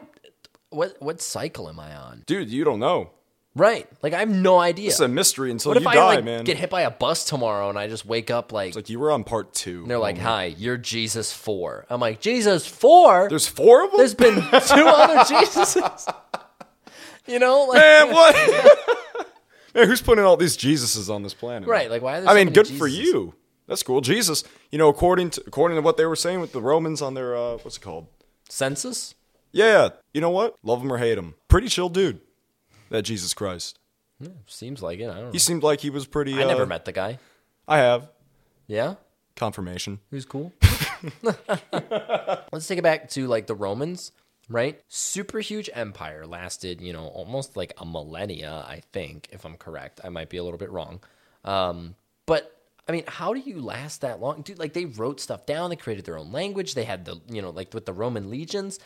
What, 0.70 1.02
what 1.02 1.22
cycle 1.22 1.70
am 1.70 1.80
I 1.80 1.96
on? 1.96 2.24
Dude, 2.26 2.50
you 2.50 2.64
don't 2.64 2.80
know. 2.80 3.12
Right. 3.56 3.88
Like, 4.04 4.14
I 4.14 4.20
have 4.20 4.30
no 4.30 4.60
idea. 4.60 4.90
It's 4.90 5.00
a 5.00 5.08
mystery 5.08 5.50
until 5.50 5.72
what 5.72 5.82
you 5.82 5.88
if 5.88 5.94
die, 5.94 6.00
I 6.00 6.16
like, 6.16 6.24
man. 6.26 6.44
get 6.44 6.58
hit 6.58 6.70
by 6.70 6.82
a 6.82 6.92
bus 6.92 7.26
tomorrow 7.26 7.70
and 7.70 7.80
I 7.80 7.88
just 7.88 8.06
wake 8.06 8.30
up 8.30 8.52
like, 8.52 8.68
It's 8.68 8.76
like 8.76 8.90
you 8.90 9.00
were 9.00 9.12
on 9.12 9.24
part 9.24 9.54
two. 9.54 9.82
And 9.82 9.90
they're 9.90 9.98
like, 9.98 10.20
"Hi, 10.20 10.46
you're 10.46 10.78
Jesus 10.78 11.34
four. 11.34 11.86
I'm 11.90 12.00
like, 12.00 12.22
"Jesus 12.22 12.68
four? 12.68 13.28
There's 13.30 13.48
four 13.48 13.86
of 13.86 13.92
them? 13.92 13.98
There's 13.98 14.14
been 14.14 14.36
two 14.36 14.42
other 14.52 15.16
Jesuses." 15.24 16.14
You 17.26 17.40
know, 17.40 17.64
like 17.64 17.80
Man, 17.80 18.12
what? 18.14 19.28
man, 19.74 19.88
who's 19.88 20.02
putting 20.02 20.24
all 20.24 20.38
these 20.38 20.56
Jesuses 20.56 21.10
on 21.12 21.24
this 21.24 21.34
planet? 21.34 21.68
Right, 21.68 21.90
like, 21.90 22.04
why 22.04 22.18
are 22.18 22.22
there 22.22 22.30
I 22.30 22.34
so 22.34 22.46
mean, 22.46 22.54
good 22.54 22.68
for 22.68 22.88
you. 22.88 23.34
That's 23.68 23.82
cool. 23.84 24.02
Jesus, 24.02 24.44
you 24.72 24.78
know, 24.78 24.88
according 24.88 25.32
to 25.32 25.44
according 25.48 25.78
to 25.78 25.82
what 25.82 25.98
they 25.98 26.06
were 26.06 26.16
saying 26.16 26.42
with 26.42 26.52
the 26.54 26.62
Romans 26.62 27.02
on 27.02 27.16
their 27.16 27.36
uh, 27.36 27.58
what's 27.58 27.78
it 27.78 27.82
called? 27.82 28.06
census. 28.50 29.16
Yeah, 29.52 29.90
you 30.14 30.22
know 30.22 30.30
what? 30.30 30.56
Love 30.64 30.82
him 30.82 30.92
or 30.92 30.98
hate 30.98 31.18
him. 31.18 31.36
Pretty 31.48 31.68
chill 31.68 31.90
dude. 31.90 32.20
That 32.90 33.04
Jesus 33.04 33.34
Christ. 33.34 33.80
Seems 34.48 34.82
like 34.82 35.00
it. 35.00 35.10
I 35.10 35.16
don't 35.16 35.26
know. 35.26 35.32
He 35.32 35.40
seemed 35.40 35.62
like 35.64 35.80
he 35.82 35.90
was 35.90 36.06
pretty. 36.08 36.34
I 36.36 36.44
never 36.46 36.64
uh, 36.64 36.68
met 36.68 36.86
the 36.86 36.92
guy. 36.92 37.20
I 37.68 37.78
have 37.80 38.10
Yeah, 38.66 38.96
confirmation. 39.36 40.00
who's 40.10 40.26
cool. 40.26 40.54
Let's 42.52 42.68
take 42.68 42.80
it 42.80 42.84
back 42.84 43.10
to 43.12 43.28
like 43.28 43.48
the 43.48 43.56
Romans, 43.56 44.12
right? 44.50 44.82
Super 44.88 45.40
huge 45.40 45.70
empire 45.74 46.26
lasted, 46.26 46.82
you 46.82 46.94
know, 46.94 47.08
almost 47.08 47.56
like 47.56 47.74
a 47.78 47.86
millennia. 47.86 48.66
I 48.68 48.82
think, 48.94 49.30
if 49.32 49.46
I'm 49.46 49.56
correct, 49.56 50.02
I 50.04 50.10
might 50.10 50.30
be 50.30 50.38
a 50.38 50.44
little 50.44 50.58
bit 50.58 50.72
wrong. 50.72 51.00
Um, 51.46 51.96
but 52.26 52.60
I 52.88 52.94
mean, 52.94 53.04
how 53.08 53.34
do 53.34 53.40
you 53.40 53.62
last 53.62 54.02
that 54.02 54.20
long, 54.20 54.42
dude? 54.42 54.58
Like 54.60 54.74
they 54.74 54.86
wrote 54.86 55.20
stuff 55.20 55.46
down. 55.46 55.70
They 55.70 55.76
created 55.76 56.06
their 56.06 56.18
own 56.18 56.32
language. 56.32 56.74
They 56.74 56.86
had 56.86 57.06
the, 57.06 57.20
you 57.30 57.42
know, 57.42 57.50
like 57.52 57.74
with 57.74 57.86
the 57.86 57.94
Roman 57.94 58.30
legions. 58.30 58.80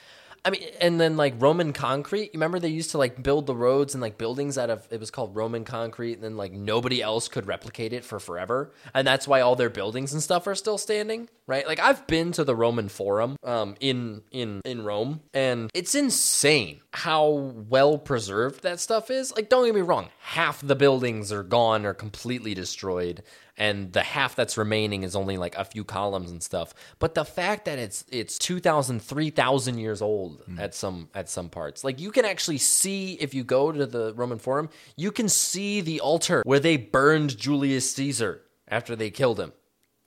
I 0.44 0.50
mean, 0.50 0.64
and 0.80 1.00
then 1.00 1.18
like 1.18 1.36
Roman 1.40 1.72
concrete. 1.72 2.32
You 2.34 2.40
remember 2.40 2.60
they 2.60 2.70
used 2.70 2.92
to 2.92 2.98
like 2.98 3.22
build 3.22 3.46
the 3.46 3.56
roads 3.56 3.94
and 3.94 4.02
like 4.02 4.18
buildings 4.18 4.58
out 4.58 4.72
of 4.72 4.88
it 4.90 5.00
was 5.00 5.12
called 5.12 5.36
Roman 5.36 5.66
concrete, 5.66 6.14
and 6.14 6.24
then 6.24 6.36
like 6.36 6.52
nobody 6.52 7.02
else 7.02 7.28
could 7.28 7.46
replicate 7.46 7.94
it 7.94 8.04
for 8.04 8.20
forever, 8.20 8.72
and 8.94 9.06
that's 9.06 9.28
why 9.28 9.42
all 9.42 9.56
their 9.56 9.70
buildings 9.70 10.14
and 10.14 10.24
stuff 10.24 10.48
are 10.48 10.56
still 10.56 10.80
standing, 10.80 11.30
right? 11.46 11.68
Like 11.68 11.80
I've 11.80 12.08
been 12.08 12.32
to 12.34 12.44
the 12.44 12.56
Roman 12.56 12.90
Forum, 12.90 13.38
um, 13.44 13.76
in 13.80 14.24
in 14.32 14.62
in 14.66 14.84
Rome, 14.84 15.22
and 15.34 15.70
it's 15.76 15.94
insane 15.94 16.82
how 16.94 17.30
well 17.70 18.00
preserved 18.00 18.64
that 18.64 18.80
stuff 18.80 19.12
is. 19.12 19.34
Like, 19.36 19.48
don't 19.48 19.66
get 19.66 19.76
me 19.76 19.82
wrong, 19.82 20.10
half 20.22 20.60
the 20.62 20.76
buildings 20.76 21.32
are 21.32 21.44
gone 21.44 21.86
or 21.86 21.94
completely 21.94 22.54
destroyed 22.56 23.22
and 23.58 23.94
the 23.94 24.02
half 24.02 24.36
that's 24.36 24.58
remaining 24.58 25.04
is 25.04 25.16
only 25.16 25.38
like 25.38 25.56
a 25.58 25.66
few 25.66 25.84
columns 25.84 26.32
and 26.32 26.42
stuff 26.42 26.74
but 27.00 27.16
the 27.16 27.26
fact 27.26 27.66
that 27.66 27.80
it's 27.80 28.06
it's 28.10 28.38
2000 28.40 29.02
3000 29.02 29.78
years 29.78 30.02
old 30.02 30.46
mm. 30.46 30.60
at 30.60 30.74
some 30.74 31.10
at 31.14 31.30
some 31.30 31.50
parts 31.50 31.84
like 31.84 32.00
you 32.00 32.12
can 32.12 32.26
actually 32.26 32.58
see 32.58 33.14
if 33.16 33.34
you 33.34 33.44
go 33.44 33.72
to 33.72 33.86
the 33.86 34.14
roman 34.16 34.40
forum 34.40 34.70
you 34.96 35.12
can 35.12 35.30
see 35.30 35.82
the 35.82 36.00
altar 36.00 36.42
where 36.46 36.60
they 36.60 36.78
burned 36.78 37.38
julius 37.38 37.94
caesar 37.94 38.42
after 38.68 38.96
they 38.96 39.10
killed 39.10 39.40
him 39.40 39.52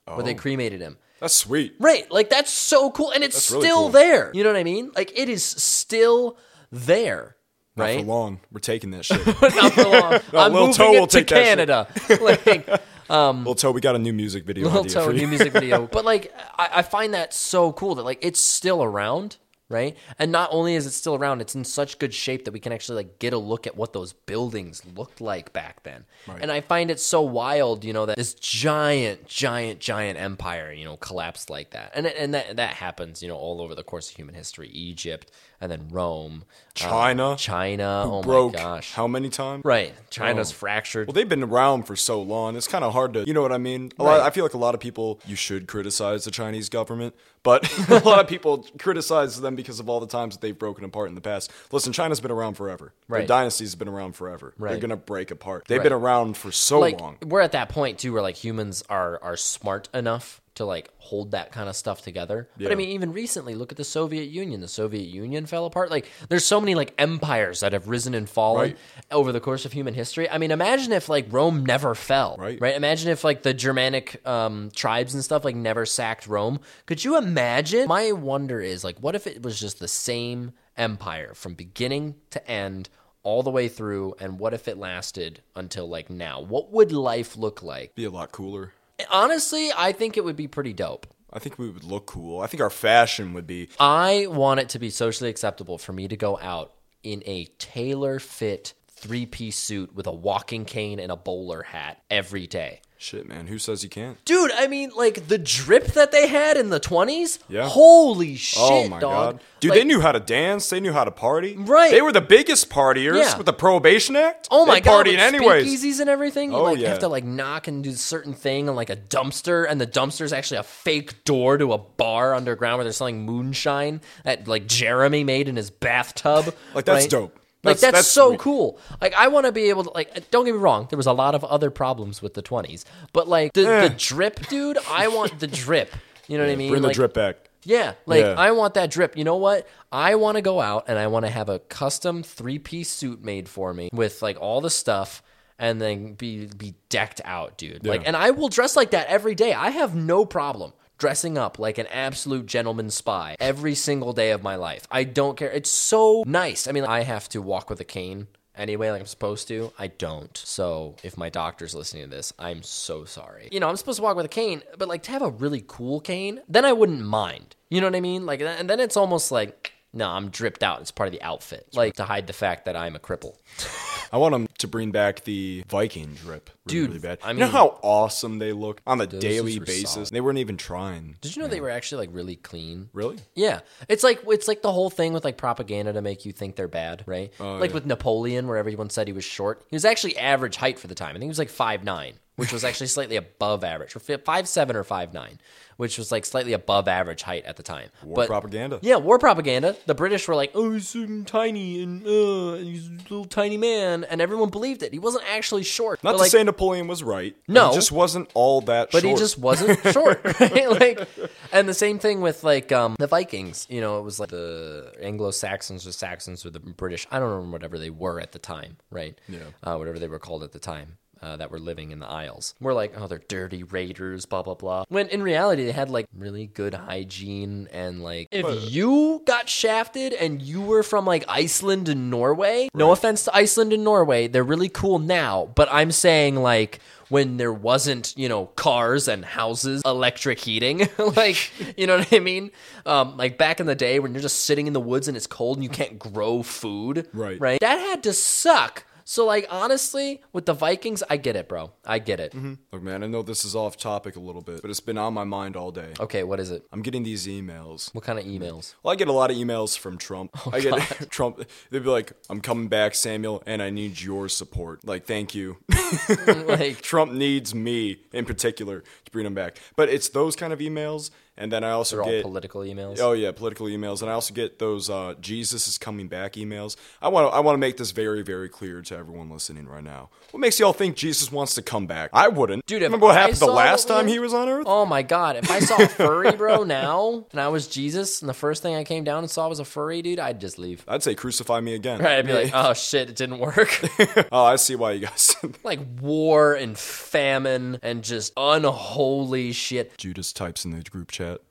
where 0.05 0.23
they 0.23 0.35
oh. 0.35 0.37
cremated 0.37 0.81
him 0.81 0.97
That's 1.19 1.33
sweet. 1.33 1.75
Right. 1.79 2.09
Like 2.11 2.29
that's 2.29 2.51
so 2.51 2.91
cool. 2.91 3.11
And 3.11 3.23
it's 3.23 3.49
really 3.49 3.65
still 3.65 3.83
cool. 3.83 3.89
there. 3.89 4.31
You 4.33 4.43
know 4.43 4.51
what 4.51 4.59
I 4.59 4.63
mean? 4.63 4.91
Like 4.95 5.17
it 5.17 5.29
is 5.29 5.43
still 5.43 6.37
there. 6.71 7.35
Not 7.75 7.83
right? 7.83 7.99
for 7.99 8.05
long. 8.05 8.39
We're 8.51 8.59
taking 8.59 8.91
that 8.91 9.05
shit. 9.05 9.25
Not 9.25 9.73
for 9.73 9.83
long. 9.83 10.19
I'm 10.33 10.53
moving 10.53 10.73
Toe 10.73 10.93
it 10.93 10.99
will 10.99 11.07
to 11.07 11.17
take 11.17 11.27
that 11.27 11.35
shit. 11.35 11.45
Canada. 11.45 11.87
like 12.21 12.69
Um, 13.09 13.39
Little 13.39 13.55
Toe, 13.55 13.71
we 13.71 13.81
got 13.81 13.95
a 13.95 13.99
new 13.99 14.13
music 14.13 14.45
video 14.45 14.67
Little 14.69 14.85
Toe 14.85 15.11
new 15.11 15.27
music 15.27 15.53
video. 15.53 15.87
But 15.91 16.05
like 16.05 16.33
I, 16.57 16.69
I 16.75 16.81
find 16.81 17.13
that 17.13 17.33
so 17.33 17.71
cool 17.71 17.95
that 17.95 18.03
like 18.03 18.19
it's 18.21 18.39
still 18.39 18.83
around, 18.83 19.37
right? 19.69 19.97
And 20.19 20.31
not 20.31 20.49
only 20.51 20.75
is 20.75 20.85
it 20.85 20.91
still 20.91 21.15
around, 21.15 21.41
it's 21.41 21.55
in 21.55 21.63
such 21.63 21.97
good 21.99 22.13
shape 22.13 22.45
that 22.45 22.51
we 22.51 22.59
can 22.59 22.71
actually 22.71 22.97
like 22.97 23.19
get 23.19 23.33
a 23.33 23.37
look 23.37 23.65
at 23.65 23.75
what 23.75 23.93
those 23.93 24.13
buildings 24.13 24.83
looked 24.95 25.21
like 25.21 25.53
back 25.53 25.83
then. 25.83 26.05
And 26.41 26.51
I 26.51 26.61
find 26.61 26.91
it 26.91 26.99
so 26.99 27.21
wild, 27.21 27.83
you 27.83 27.93
know, 27.93 28.05
that 28.05 28.17
this 28.17 28.33
giant, 28.35 29.27
giant, 29.27 29.79
giant 29.79 30.19
empire, 30.19 30.71
you 30.71 30.85
know, 30.85 30.97
collapsed 30.97 31.49
like 31.49 31.71
that. 31.71 31.91
And 31.95 32.05
and 32.07 32.33
that 32.33 32.55
that 32.57 32.73
happens, 32.75 33.21
you 33.21 33.27
know, 33.27 33.35
all 33.37 33.61
over 33.61 33.75
the 33.75 33.83
course 33.83 34.09
of 34.09 34.15
human 34.15 34.35
history. 34.35 34.69
Egypt 34.69 35.31
and 35.61 35.71
then 35.71 35.87
Rome, 35.89 36.43
uh, 36.43 36.51
China, 36.73 37.35
China. 37.39 38.03
Oh 38.05 38.21
broke 38.21 38.53
my 38.53 38.59
gosh. 38.59 38.93
how 38.93 39.07
many 39.07 39.29
times? 39.29 39.63
right. 39.63 39.93
China's 40.09 40.51
Oh. 40.51 40.55
fractured. 40.55 41.07
Well, 41.07 41.13
they've 41.13 41.27
been 41.29 41.43
around 41.43 41.83
for 41.83 41.95
so 41.95 42.21
long. 42.21 42.55
It's 42.57 42.67
kind 42.67 42.83
of 42.83 42.91
hard 42.93 43.13
to, 43.13 43.25
you 43.25 43.33
know 43.33 43.41
what 43.41 43.51
I 43.53 43.57
mean? 43.57 43.91
A 43.97 44.03
lot, 44.03 44.19
I 44.19 44.29
feel 44.31 44.43
like 44.43 44.53
a 44.53 44.57
lot 44.59 44.73
of 44.75 44.81
people, 44.81 45.19
you 45.25 45.35
should 45.35 45.67
criticize 45.67 46.25
the 46.25 46.31
Chinese 46.31 46.67
government, 46.69 47.15
but 47.43 47.63
a 47.89 47.99
lot 47.99 48.19
of 48.19 48.27
people 48.27 48.65
criticize 48.77 49.39
them 49.39 49.54
because 49.55 49.79
of 49.79 49.89
all 49.89 49.99
the 49.99 50.07
times 50.07 50.35
that 50.35 50.41
they've 50.41 50.57
broken 50.57 50.83
apart 50.85 51.09
in 51.09 51.15
the 51.15 51.21
past. 51.21 51.51
Listen, 51.71 51.93
China's 51.93 52.19
been 52.19 52.31
around 52.31 52.55
forever. 52.55 52.93
Their 53.09 53.19
Right. 53.19 53.27
dynasty's 53.27 53.75
been 53.75 53.87
around 53.87 54.13
forever. 54.15 54.53
Right. 54.57 54.71
They're 54.71 54.79
to 54.89 54.95
break 54.97 55.31
apart. 55.31 55.65
They've 55.67 55.77
Right. 55.79 55.83
been 55.85 55.93
around 55.93 56.37
for 56.37 56.51
so 56.51 56.79
like 56.79 56.99
long. 56.99 57.17
we're 57.25 57.41
at 57.41 57.51
that 57.53 57.69
point 57.69 57.99
too 57.99 58.13
where 58.13 58.21
like 58.21 58.35
humans 58.35 58.83
are 58.89 59.19
are 59.21 59.37
smart 59.37 59.89
enough 59.93 60.41
to 60.55 60.65
like 60.65 60.89
hold 60.97 61.31
that 61.31 61.51
kind 61.51 61.69
of 61.69 61.75
stuff 61.75 62.01
together. 62.01 62.49
But 62.57 62.71
i 62.71 62.75
mean 62.75 62.89
even 62.89 63.13
recently 63.13 63.55
look 63.55 63.71
at 63.71 63.77
the 63.77 63.83
soviet 63.83 64.29
union. 64.29 64.61
The 64.61 64.67
soviet 64.67 65.07
union 65.07 65.45
fell 65.45 65.65
apart. 65.65 65.91
Like 65.91 66.07
there's 66.29 66.45
so 66.45 66.59
many 66.59 66.75
like 66.75 66.93
empires 66.97 67.59
that 67.59 67.73
have 67.73 67.87
risen 67.87 68.13
and 68.13 68.27
fallen 68.27 68.61
Right. 68.71 68.77
over 69.11 69.31
the 69.31 69.39
course 69.39 69.65
of 69.65 69.73
human 69.73 69.93
history. 69.93 70.29
I 70.29 70.37
mean 70.37 70.51
imagine 70.51 70.91
if 70.93 71.09
like 71.09 71.27
rome 71.29 71.65
never 71.65 71.93
fell 71.93 72.37
Right. 72.39 72.59
right? 72.59 72.75
Imagine 72.75 73.11
if 73.11 73.23
like 73.23 73.43
the 73.43 73.53
germanic 73.53 74.25
um, 74.27 74.71
tribes 74.75 75.13
and 75.13 75.23
stuff 75.23 75.43
like 75.45 75.55
never 75.55 75.85
sacked 75.85 76.25
rome. 76.27 76.59
Could 76.85 77.03
you 77.03 77.17
imagine? 77.17 77.87
My 77.87 78.11
wonder 78.13 78.61
is 78.61 78.83
like 78.83 78.97
what 78.99 79.15
if 79.15 79.27
it 79.27 79.43
was 79.43 79.59
just 79.59 79.79
the 79.79 79.87
same 79.87 80.53
empire 80.77 81.33
from 81.33 81.53
beginning 81.53 82.15
to 82.31 82.49
end 82.49 82.89
all 83.23 83.41
the 83.43 83.49
way 83.49 83.67
through 83.67 84.13
and 84.19 84.37
what 84.39 84.53
if 84.53 84.67
it 84.67 84.77
lasted 84.77 85.41
until 85.55 85.89
like 85.89 86.09
now? 86.09 86.39
What 86.39 86.71
would 86.71 86.91
life 86.91 87.35
look 87.35 87.63
like? 87.63 87.95
Be 87.95 88.05
a 88.05 88.09
lot 88.11 88.31
cooler. 88.31 88.71
Honestly 89.09 89.71
i 89.77 89.91
think 89.91 90.17
it 90.17 90.23
would 90.23 90.35
be 90.35 90.47
pretty 90.47 90.73
dope 90.73 91.07
I 91.33 91.39
think 91.39 91.59
we 91.59 91.69
would 91.69 91.83
look 91.83 92.05
cool. 92.05 92.39
I 92.39 92.47
think 92.47 92.61
our 92.61 92.69
fashion 92.69 93.33
would 93.33 93.45
be. 93.45 93.67
i 93.77 94.25
want 94.29 94.61
it 94.61 94.69
to 94.69 94.79
be 94.79 94.89
socially 94.89 95.29
acceptable 95.29 95.77
for 95.77 95.91
me 95.91 96.07
to 96.07 96.15
go 96.15 96.39
out 96.39 96.71
in 97.03 97.21
a 97.25 97.45
tailor 97.59 98.19
fit 98.19 98.73
three 98.87 99.25
piece 99.25 99.57
suit 99.57 99.93
with 99.93 100.07
a 100.07 100.13
walking 100.13 100.63
cane 100.63 100.97
and 100.99 101.11
a 101.11 101.17
bowler 101.17 101.61
hat 101.61 102.01
every 102.09 102.47
day 102.47 102.79
Shit, 103.05 103.27
man. 103.27 103.45
Who 103.45 103.59
says 103.59 103.83
you 103.83 103.89
can't? 103.89 104.17
Dude, 104.25 104.51
I 104.53 104.65
mean, 104.65 104.89
like 104.95 105.27
the 105.27 105.37
drip 105.37 105.85
that 105.93 106.11
they 106.11 106.27
had 106.27 106.57
in 106.57 106.71
the 106.71 106.79
twenties. 106.79 107.37
Yeah. 107.47 107.69
Holy 107.69 108.33
oh 108.33 108.35
shit, 108.35 108.59
Oh 108.63 108.87
my 108.89 108.99
dog. 108.99 109.33
god, 109.35 109.39
dude! 109.59 109.69
Like, 109.71 109.79
they 109.79 109.83
knew 109.85 110.01
how 110.01 110.11
to 110.11 110.19
dance. 110.19 110.67
They 110.71 110.79
knew 110.79 110.91
how 110.91 111.03
to 111.03 111.11
party. 111.11 111.55
Right. 111.55 111.91
They 111.91 112.01
were 112.01 112.11
the 112.11 112.19
biggest 112.21 112.71
partiers 112.71 113.19
Yeah. 113.19 113.37
with 113.37 113.45
the 113.45 113.53
Prohibition 113.53 114.15
Act. 114.15 114.47
Oh 114.49 114.65
my 114.65 114.75
they 114.75 114.81
god, 114.81 115.05
partied 115.05 115.11
with 115.11 115.19
anyways. 115.19 115.67
speakeasies 115.83 115.99
and 115.99 116.09
everything. 116.09 116.51
You 116.51 116.57
Oh, 116.57 116.63
like 116.63 116.79
yeah. 116.79 116.89
have 116.89 116.99
to 116.99 117.07
like 117.07 117.23
knock 117.23 117.67
and 117.67 117.83
do 117.83 117.91
a 117.91 117.93
certain 117.93 118.33
thing 118.33 118.69
on 118.69 118.75
like 118.75 118.89
a 118.89 118.95
dumpster, 118.97 119.67
and 119.69 119.79
the 119.79 119.85
dumpster 119.85 120.21
is 120.21 120.33
actually 120.33 120.57
a 120.57 120.63
fake 120.63 121.23
door 121.25 121.59
to 121.59 121.73
a 121.73 121.77
bar 121.77 122.33
underground 122.33 122.77
where 122.77 122.85
they're 122.85 122.91
selling 122.93 123.23
moonshine 123.23 124.01
that 124.23 124.47
like 124.47 124.65
Jeremy 124.65 125.23
made 125.23 125.47
in 125.47 125.57
his 125.57 125.69
bathtub. 125.69 126.55
Like, 126.73 126.85
that's 126.85 127.03
right? 127.03 127.09
dope. 127.11 127.39
Like 127.65 127.77
That's- 127.77 127.81
that's, 127.81 127.97
that's 127.97 128.07
so 128.07 128.37
cool. 128.37 128.79
Like 129.01 129.13
I 129.15 129.27
want 129.27 129.45
to 129.47 129.51
be 129.51 129.69
able 129.69 129.83
to 129.85 129.91
like. 129.91 130.29
Don't 130.31 130.45
get 130.45 130.53
me 130.53 130.59
wrong. 130.59 130.87
There 130.89 130.97
was 130.97 131.07
a 131.07 131.13
lot 131.13 131.35
of 131.35 131.43
other 131.43 131.69
problems 131.71 132.21
with 132.21 132.33
the 132.35 132.41
twenties, 132.41 132.85
but 133.13 133.27
like 133.27 133.53
the, 133.53 133.67
Eh. 133.67 133.87
the 133.87 133.95
drip, 133.95 134.47
dude. 134.47 134.77
I 134.89 135.07
want 135.09 135.39
the 135.39 135.47
drip. 135.47 135.91
You 136.27 136.37
know 136.37 136.45
what 136.45 136.51
I 136.51 136.55
mean? 136.55 136.69
Bring 136.69 136.81
the 136.81 136.87
Like, 136.89 136.95
drip 136.95 137.13
back. 137.13 137.49
yeah, 137.63 137.93
like 138.05 138.21
Yeah. 138.21 138.35
I 138.37 138.51
want 138.51 138.73
that 138.75 138.89
drip. 138.91 139.17
You 139.17 139.23
know 139.23 139.35
what? 139.37 139.67
I 139.91 140.15
want 140.15 140.35
to 140.37 140.41
go 140.41 140.59
out 140.61 140.85
and 140.87 140.97
I 140.97 141.07
want 141.07 141.25
to 141.25 141.31
have 141.31 141.49
a 141.49 141.59
custom 141.59 142.23
three 142.23 142.57
piece 142.59 142.89
suit 142.89 143.23
made 143.23 143.47
for 143.47 143.73
me 143.73 143.89
with 143.93 144.21
like 144.21 144.37
all 144.41 144.59
the 144.61 144.69
stuff 144.71 145.21
and 145.59 145.79
then 145.81 146.13
be 146.13 146.47
be 146.47 146.73
decked 146.89 147.21
out, 147.25 147.57
dude. 147.57 147.85
Like 147.85 148.01
and 148.05 148.15
I 148.15 148.31
will 148.31 148.49
dress 148.49 148.75
like 148.75 148.91
that 148.91 149.07
every 149.07 149.35
day. 149.35 149.53
I 149.53 149.69
have 149.69 149.95
no 149.95 150.25
problem 150.25 150.73
dressing 150.97 151.37
up 151.37 151.59
like 151.59 151.77
an 151.77 151.87
absolute 151.87 152.45
gentleman 152.45 152.89
spy 152.89 153.35
every 153.39 153.75
single 153.75 154.13
day 154.13 154.31
of 154.31 154.43
my 154.43 154.55
life. 154.55 154.87
I 154.91 155.03
don't 155.03 155.37
care. 155.37 155.51
It's 155.51 155.69
so 155.69 156.23
nice. 156.25 156.67
I 156.67 156.71
mean, 156.71 156.85
I 156.85 157.01
have 157.01 157.29
to 157.29 157.41
walk 157.41 157.69
with 157.69 157.79
a 157.79 157.85
cane 157.85 158.27
anyway 158.57 158.89
like 158.91 159.01
I'm 159.01 159.07
supposed 159.07 159.47
to. 159.49 159.71
I 159.77 159.87
don't. 159.87 160.35
So 160.37 160.95
if 161.03 161.17
my 161.17 161.29
doctor's 161.29 161.75
listening 161.75 162.03
to 162.03 162.09
this, 162.09 162.33
I'm 162.39 162.63
so 162.63 163.05
sorry. 163.05 163.49
You 163.51 163.59
know, 163.59 163.69
I'm 163.69 163.75
supposed 163.75 163.97
to 163.97 164.03
walk 164.03 164.15
with 164.15 164.25
a 164.25 164.29
cane, 164.29 164.61
but 164.77 164.87
like 164.87 165.03
to 165.03 165.11
have 165.11 165.21
a 165.21 165.29
really 165.29 165.63
cool 165.67 165.99
cane, 165.99 166.41
then 166.47 166.65
I 166.65 166.73
wouldn't 166.73 167.01
mind. 167.01 167.55
You 167.69 167.81
know 167.81 167.87
what 167.87 167.95
I 167.95 168.01
mean? 168.01 168.25
Like 168.25 168.41
and 168.41 168.69
then 168.69 168.79
it's 168.79 168.97
almost 168.97 169.31
like 169.31 169.73
no, 169.93 170.09
I'm 170.09 170.29
dripped 170.29 170.61
out. 170.61 170.81
It's 170.81 170.91
part 170.91 171.07
of 171.07 171.13
the 171.13 171.21
outfit. 171.21 171.67
Like 171.73 171.95
to 171.95 172.03
hide 172.03 172.27
the 172.27 172.33
fact 172.33 172.65
that 172.65 172.75
I'm 172.75 172.95
a 172.95 172.99
cripple. 172.99 173.37
I 174.11 174.17
want 174.17 174.33
them 174.33 174.47
to 174.59 174.67
bring 174.67 174.91
back 174.91 175.23
the 175.23 175.63
Viking 175.67 176.13
drip. 176.15 176.49
Really, 176.67 176.79
Dude, 176.79 176.87
really 176.89 176.99
bad. 176.99 177.19
I 177.23 177.31
you 177.31 177.37
know 177.39 177.45
mean- 177.45 177.51
how 177.53 177.79
awesome 177.83 178.39
they 178.39 178.51
look 178.53 178.81
on 178.87 178.99
a 179.01 179.07
daily 179.07 179.59
were 179.59 179.65
basis. 179.65 179.91
solid. 179.91 180.09
They 180.09 180.21
weren't 180.21 180.39
even 180.39 180.57
trying. 180.57 181.17
Did 181.21 181.35
you 181.35 181.41
know 181.41 181.47
they 181.47 181.61
were 181.61 181.69
actually 181.69 182.07
like 182.07 182.15
really 182.15 182.35
clean? 182.35 182.89
Really? 182.93 183.17
Yeah, 183.35 183.59
it's 183.87 184.03
like 184.03 184.21
it's 184.27 184.47
like 184.47 184.61
the 184.61 184.71
whole 184.71 184.89
thing 184.89 185.13
with 185.13 185.23
like 185.23 185.37
propaganda 185.37 185.93
to 185.93 186.01
make 186.01 186.25
you 186.25 186.31
think 186.31 186.55
they're 186.55 186.67
bad, 186.67 187.03
right? 187.05 187.31
like 187.39 187.73
with 187.73 187.85
Napoleon, 187.85 188.47
where 188.47 188.57
everyone 188.57 188.89
said 188.89 189.07
he 189.07 189.13
was 189.13 189.23
short. 189.25 189.63
He 189.69 189.75
was 189.75 189.85
actually 189.85 190.17
average 190.17 190.55
height 190.55 190.79
for 190.79 190.87
the 190.87 190.95
time. 190.95 191.09
I 191.09 191.13
think 191.13 191.23
he 191.23 191.27
was 191.29 191.39
like 191.39 191.49
five 191.49 191.83
nine, 191.83 192.13
which 192.35 192.51
was 192.51 192.63
actually 192.63 192.87
slightly 192.95 193.15
above 193.17 193.63
average, 193.63 193.95
or 193.95 193.99
fi- 193.99 194.17
five 194.17 194.47
seven 194.47 194.75
or 194.75 194.83
five 194.83 195.13
nine, 195.13 195.39
which 195.77 195.97
was 195.97 196.11
like 196.11 196.25
slightly 196.25 196.53
above 196.53 196.87
average 196.87 197.21
height 197.23 197.45
at 197.45 197.57
the 197.57 197.63
time. 197.63 197.89
War 198.03 198.15
but 198.15 198.27
propaganda. 198.27 198.79
yeah, 198.81 198.95
war 198.95 199.19
propaganda. 199.19 199.75
The 199.85 199.95
British 199.95 200.27
were 200.27 200.35
like, 200.35 200.51
"Oh, 200.55 200.71
he's 200.71 200.95
um, 200.95 201.25
tiny 201.25 201.83
and 201.83 202.05
uh, 202.05 202.55
he's 202.55 202.87
a 202.87 202.91
little 203.09 203.25
tiny 203.25 203.57
man," 203.57 203.94
and 204.03 204.21
everyone 204.21 204.49
believed 204.49 204.83
it. 204.83 204.91
He 204.91 204.99
wasn't 204.99 205.23
actually 205.29 205.63
short. 205.63 206.03
Not 206.03 206.11
but, 206.11 206.17
to 206.17 206.21
like, 206.23 206.31
say 206.31 206.43
Napoleon 206.43 206.87
was 206.87 207.03
right. 207.03 207.35
No. 207.47 207.69
he 207.69 207.75
just 207.75 207.91
wasn't 207.91 208.29
all 208.33 208.61
that. 208.61 208.91
but 208.91 209.01
short. 209.01 209.13
he 209.13 209.19
just 209.19 209.37
wasn't 209.39 209.79
short 209.93 210.21
right 210.39 210.69
like 210.69 211.07
and 211.51 211.67
the 211.69 211.73
same 211.73 211.99
thing 211.99 212.21
with 212.21 212.43
like 212.43 212.71
um 212.71 212.95
the 212.99 213.07
vikings 213.07 213.67
you 213.69 213.79
know 213.81 213.99
it 213.99 214.03
was 214.03 214.19
like 214.19 214.29
the 214.29 214.91
anglo-saxons 215.01 215.85
or 215.87 215.91
saxons 215.91 216.45
or 216.45 216.49
the 216.49 216.59
british 216.59 217.07
i 217.11 217.19
don't 217.19 217.29
remember 217.29 217.51
whatever 217.53 217.77
they 217.79 217.89
were 217.89 218.19
at 218.19 218.31
the 218.31 218.39
time 218.39 218.77
right 218.89 219.19
Yeah. 219.27 219.39
uh, 219.63 219.75
whatever 219.77 219.99
they 219.99 220.07
were 220.07 220.19
called 220.19 220.43
at 220.43 220.51
the 220.51 220.59
time 220.59 220.97
uh, 221.25 221.35
that 221.37 221.49
were 221.51 221.59
living 221.59 221.91
in 221.91 221.99
the 221.99 222.07
Isles. 222.07 222.53
We're 222.61 222.73
like, 222.73 222.93
oh, 222.97 223.07
they're 223.07 223.21
dirty 223.27 223.63
raiders, 223.63 224.25
blah 224.25 224.43
blah 224.43 224.53
blah. 224.53 224.85
When 224.89 225.07
in 225.09 225.23
reality, 225.23 225.65
they 225.65 225.71
had 225.71 225.89
like 225.89 226.05
really 226.15 226.45
good 226.47 226.73
hygiene 226.75 227.67
and 227.73 228.03
like, 228.03 228.27
if 228.31 228.43
But- 228.43 228.61
you 228.71 229.21
got 229.25 229.49
shafted 229.49 230.13
and 230.13 230.41
you 230.41 230.61
were 230.61 230.83
from 230.83 231.05
like 231.05 231.25
Iceland 231.27 231.89
and 231.89 232.09
Norway, 232.09 232.69
no 232.73 232.91
offense 232.91 233.23
to 233.25 233.35
Iceland 233.35 233.73
and 233.73 233.83
Norway, 233.83 234.27
they're 234.27 234.43
really 234.43 234.69
cool 234.69 234.99
now. 234.99 235.49
But 235.55 235.67
I'm 235.71 235.91
saying 235.91 236.35
like 236.35 236.79
when 237.09 237.37
there 237.37 237.53
wasn't, 237.53 238.13
you 238.17 238.27
know, 238.27 238.47
cars 238.55 239.07
and 239.07 239.23
houses, 239.23 239.81
electric 239.85 240.39
heating, 240.39 240.87
like, 241.15 241.51
you 241.77 241.85
know 241.87 241.97
what 241.99 242.11
I 242.13 242.19
mean? 242.19 242.51
Um, 242.85 243.15
like 243.17 243.37
back 243.37 243.59
in 243.59 243.65
the 243.67 243.75
day 243.75 243.99
when 243.99 244.13
you're 244.13 244.21
just 244.23 244.41
sitting 244.45 244.67
in 244.67 244.73
the 244.73 244.79
woods 244.79 245.07
and 245.07 245.15
it's 245.15 245.27
cold 245.27 245.57
and 245.57 245.63
you 245.63 245.69
can't 245.69 245.99
grow 245.99 246.41
food, 246.43 247.07
Right. 247.13 247.39
Right. 247.39 247.59
That 247.61 247.79
had 247.79 248.03
to 248.03 248.13
suck. 248.13 248.85
So 249.07 249.23
like 249.25 249.45
honestly, 249.51 250.21
with 250.33 250.47
the 250.47 250.53
Vikings, 250.53 251.03
I 251.09 251.17
get 251.17 251.35
it, 251.35 251.47
bro. 251.47 251.71
I 251.85 251.99
get 251.99 252.19
it. 252.19 252.33
Mm-hmm. 252.33 252.53
Look, 252.71 252.81
man, 252.81 253.03
I 253.03 253.07
know 253.07 253.21
this 253.21 253.45
is 253.45 253.55
off 253.55 253.77
topic 253.77 254.15
a 254.15 254.19
little 254.19 254.41
bit, 254.41 254.63
but 254.63 254.71
it's 254.71 254.79
been 254.79 254.97
on 254.97 255.13
my 255.13 255.23
mind 255.23 255.55
all 255.55 255.71
day. 255.71 255.93
Okay, 255.99 256.23
what 256.23 256.39
is 256.39 256.49
it? 256.49 256.65
I'm 256.71 256.81
getting 256.81 257.03
these 257.03 257.27
emails. 257.27 257.93
What 257.93 258.03
kind 258.03 258.17
of 258.17 258.25
emails? 258.25 258.73
Well, 258.81 258.91
I 258.91 258.95
get 258.95 259.07
a 259.07 259.11
lot 259.13 259.29
of 259.29 259.37
emails 259.37 259.77
from 259.77 259.99
Trump. 259.99 260.31
Oh, 260.45 260.49
I 260.51 260.59
get 260.59 260.75
Trump. 261.11 261.39
They'd 261.69 261.83
be 261.83 261.89
like, 261.89 262.13
"I'm 262.31 262.41
coming 262.41 262.67
back, 262.67 262.95
Samuel, 262.95 263.43
and 263.45 263.61
I 263.61 263.69
need 263.69 264.01
your 264.01 264.27
support." 264.27 264.83
Like, 264.83 265.05
thank 265.05 265.35
you. 265.35 265.57
like 266.47 266.81
Trump 266.81 267.11
needs 267.11 267.53
me 267.53 267.99
in 268.11 268.25
particular 268.25 268.83
bring 269.15 269.25
him 269.25 269.33
back. 269.33 269.57
But 269.75 269.89
it's 269.89 270.09
those 270.09 270.35
kind 270.35 270.53
of 270.53 270.59
emails, 270.59 271.09
and 271.37 271.51
then 271.51 271.63
I 271.63 271.71
also 271.71 271.97
they're 271.97 272.03
all 272.03 272.11
get 272.11 272.23
political 272.23 272.61
emails. 272.61 272.99
oh 272.99 273.13
yeah, 273.13 273.31
political 273.31 273.67
emails, 273.67 274.01
and 274.01 274.09
I 274.09 274.13
also 274.13 274.33
get 274.33 274.59
those 274.59 274.89
uh, 274.89 275.15
Jesus 275.19 275.67
is 275.67 275.77
coming 275.77 276.07
back 276.07 276.33
emails. 276.33 276.75
I 277.01 277.09
want 277.09 277.31
to 277.31 277.35
I 277.35 277.39
want 277.39 277.55
to 277.55 277.59
make 277.59 277.77
this 277.77 277.91
very 277.91 278.21
very 278.21 278.49
clear 278.49 278.81
to 278.83 278.95
everyone 278.95 279.29
listening 279.29 279.67
right 279.67 279.83
now. 279.83 280.09
What 280.31 280.39
makes 280.39 280.59
y'all 280.59 280.73
think 280.73 280.95
Jesus 280.95 281.31
wants 281.31 281.55
to 281.55 281.61
come 281.61 281.87
back? 281.87 282.09
I 282.13 282.27
wouldn't. 282.27 282.65
Dude, 282.65 282.81
remember 282.81 283.07
what 283.07 283.17
I 283.17 283.21
happened 283.21 283.37
the 283.37 283.47
last 283.47 283.87
time 283.87 284.07
he 284.07 284.19
was 284.19 284.33
on 284.33 284.49
Earth? 284.49 284.65
Oh 284.67 284.85
my 284.85 285.01
god, 285.01 285.37
if 285.37 285.49
I 285.49 285.59
saw 285.59 285.81
a 285.81 285.87
furry 285.87 286.31
bro 286.33 286.63
now 286.65 287.25
and 287.31 287.39
I 287.39 287.47
was 287.47 287.67
Jesus 287.67 288.21
and 288.21 288.29
the 288.29 288.33
first 288.33 288.61
thing 288.61 288.75
I 288.75 288.83
came 288.83 289.03
down 289.03 289.19
and 289.19 289.29
saw 289.29 289.47
was 289.47 289.59
a 289.59 289.65
furry 289.65 290.01
dude, 290.01 290.19
I'd 290.19 290.39
just 290.39 290.59
leave. 290.59 290.83
I'd 290.87 291.03
say 291.03 291.15
crucify 291.15 291.59
me 291.61 291.73
again. 291.75 291.99
Right, 292.01 292.19
I'd 292.19 292.25
be 292.25 292.33
like, 292.33 292.51
oh 292.53 292.73
shit, 292.73 293.09
it 293.09 293.15
didn't 293.15 293.39
work. 293.39 293.81
oh, 294.31 294.43
I 294.43 294.55
see 294.55 294.75
why 294.75 294.93
you 294.93 295.07
guys. 295.07 295.35
like 295.63 295.79
war 296.01 296.53
and 296.53 296.77
famine 296.77 297.79
and 297.81 298.03
just 298.03 298.33
unholy 298.37 299.04
shit. 299.53 299.97
Judas 299.97 300.33
types 300.33 300.65
in 300.65 300.71
the 300.71 300.81
group 300.81 301.11
chat. 301.11 301.41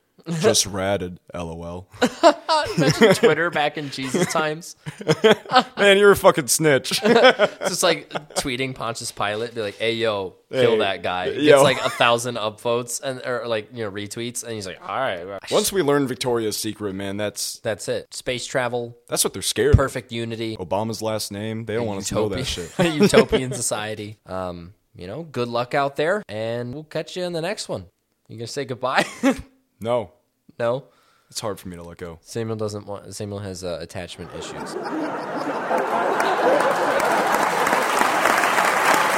Just 0.41 0.65
ratted, 0.79 1.21
lol. 1.35 1.87
Imagine 2.79 3.15
Twitter 3.15 3.51
back 3.51 3.77
in 3.77 3.91
Jesus 3.91 4.27
times. 4.33 4.75
Man, 5.77 5.99
you're 5.99 6.13
a 6.13 6.17
fucking 6.17 6.47
snitch. 6.47 7.01
Just 7.03 7.83
like 7.83 8.09
tweeting 8.37 8.75
Pontius 8.75 9.13
Pilate, 9.13 9.55
be 9.55 9.61
like, 9.61 9.75
"Hey 9.77 9.95
yo, 9.95 10.35
kill 10.51 10.73
Hey, 10.73 10.79
that 10.79 11.03
guy." 11.03 11.27
Yo. 11.27 11.63
like 11.63 11.79
a 11.85 11.91
thousand 11.91 12.37
upvotes 12.37 13.03
and 13.03 13.21
or 13.27 13.47
like 13.47 13.69
you 13.75 13.85
know 13.85 13.91
retweets, 13.91 14.43
and 14.45 14.53
he's 14.55 14.67
like, 14.67 14.81
"All 14.81 14.87
right, 14.99 15.25
Once 15.51 15.71
we 15.73 15.83
learn 15.83 16.07
Victoria's 16.07 16.57
Secret, 16.57 16.95
man, 16.95 17.19
that's 17.19 17.59
that's 17.59 17.87
it. 17.89 18.15
Space 18.15 18.47
travel, 18.47 18.97
that's 19.09 19.25
what 19.25 19.35
they're 19.35 19.43
scared. 19.43 19.73
of. 19.73 19.77
perfect 19.79 20.11
unity, 20.11 20.57
Obama's 20.57 21.03
last 21.03 21.33
name. 21.33 21.67
They 21.67 21.75
don't 21.75 21.87
want 21.87 21.99
us 21.99 22.09
to 22.09 22.15
know 22.15 22.29
that 22.31 22.45
shit. 22.47 22.73
utopian 22.79 23.53
society. 23.53 24.21
Um, 24.25 24.73
you 24.95 25.07
know, 25.07 25.23
good 25.25 25.49
luck 25.49 25.75
out 25.75 25.97
there, 25.97 26.23
and 26.29 26.73
we'll 26.75 26.85
catch 26.85 27.17
you 27.17 27.25
in 27.25 27.33
the 27.33 27.41
next 27.43 27.69
one. 27.69 27.87
You 28.29 28.37
gonna 28.39 28.47
say 28.47 28.65
goodbye? 28.65 29.05
No, 29.81 30.13
no. 30.59 30.85
it's 31.29 31.41
hard 31.41 31.59
for 31.61 31.69
me 31.69 31.77
to 31.77 31.83
let 31.83 31.99
go. 31.99 32.19
Samuel 32.23 32.57
doesn't 32.57 32.87
want. 32.87 33.15
Samuel 33.15 33.41
has 33.41 33.65
uh, 33.65 33.79
attachment 33.83 34.31
issues. 34.35 34.75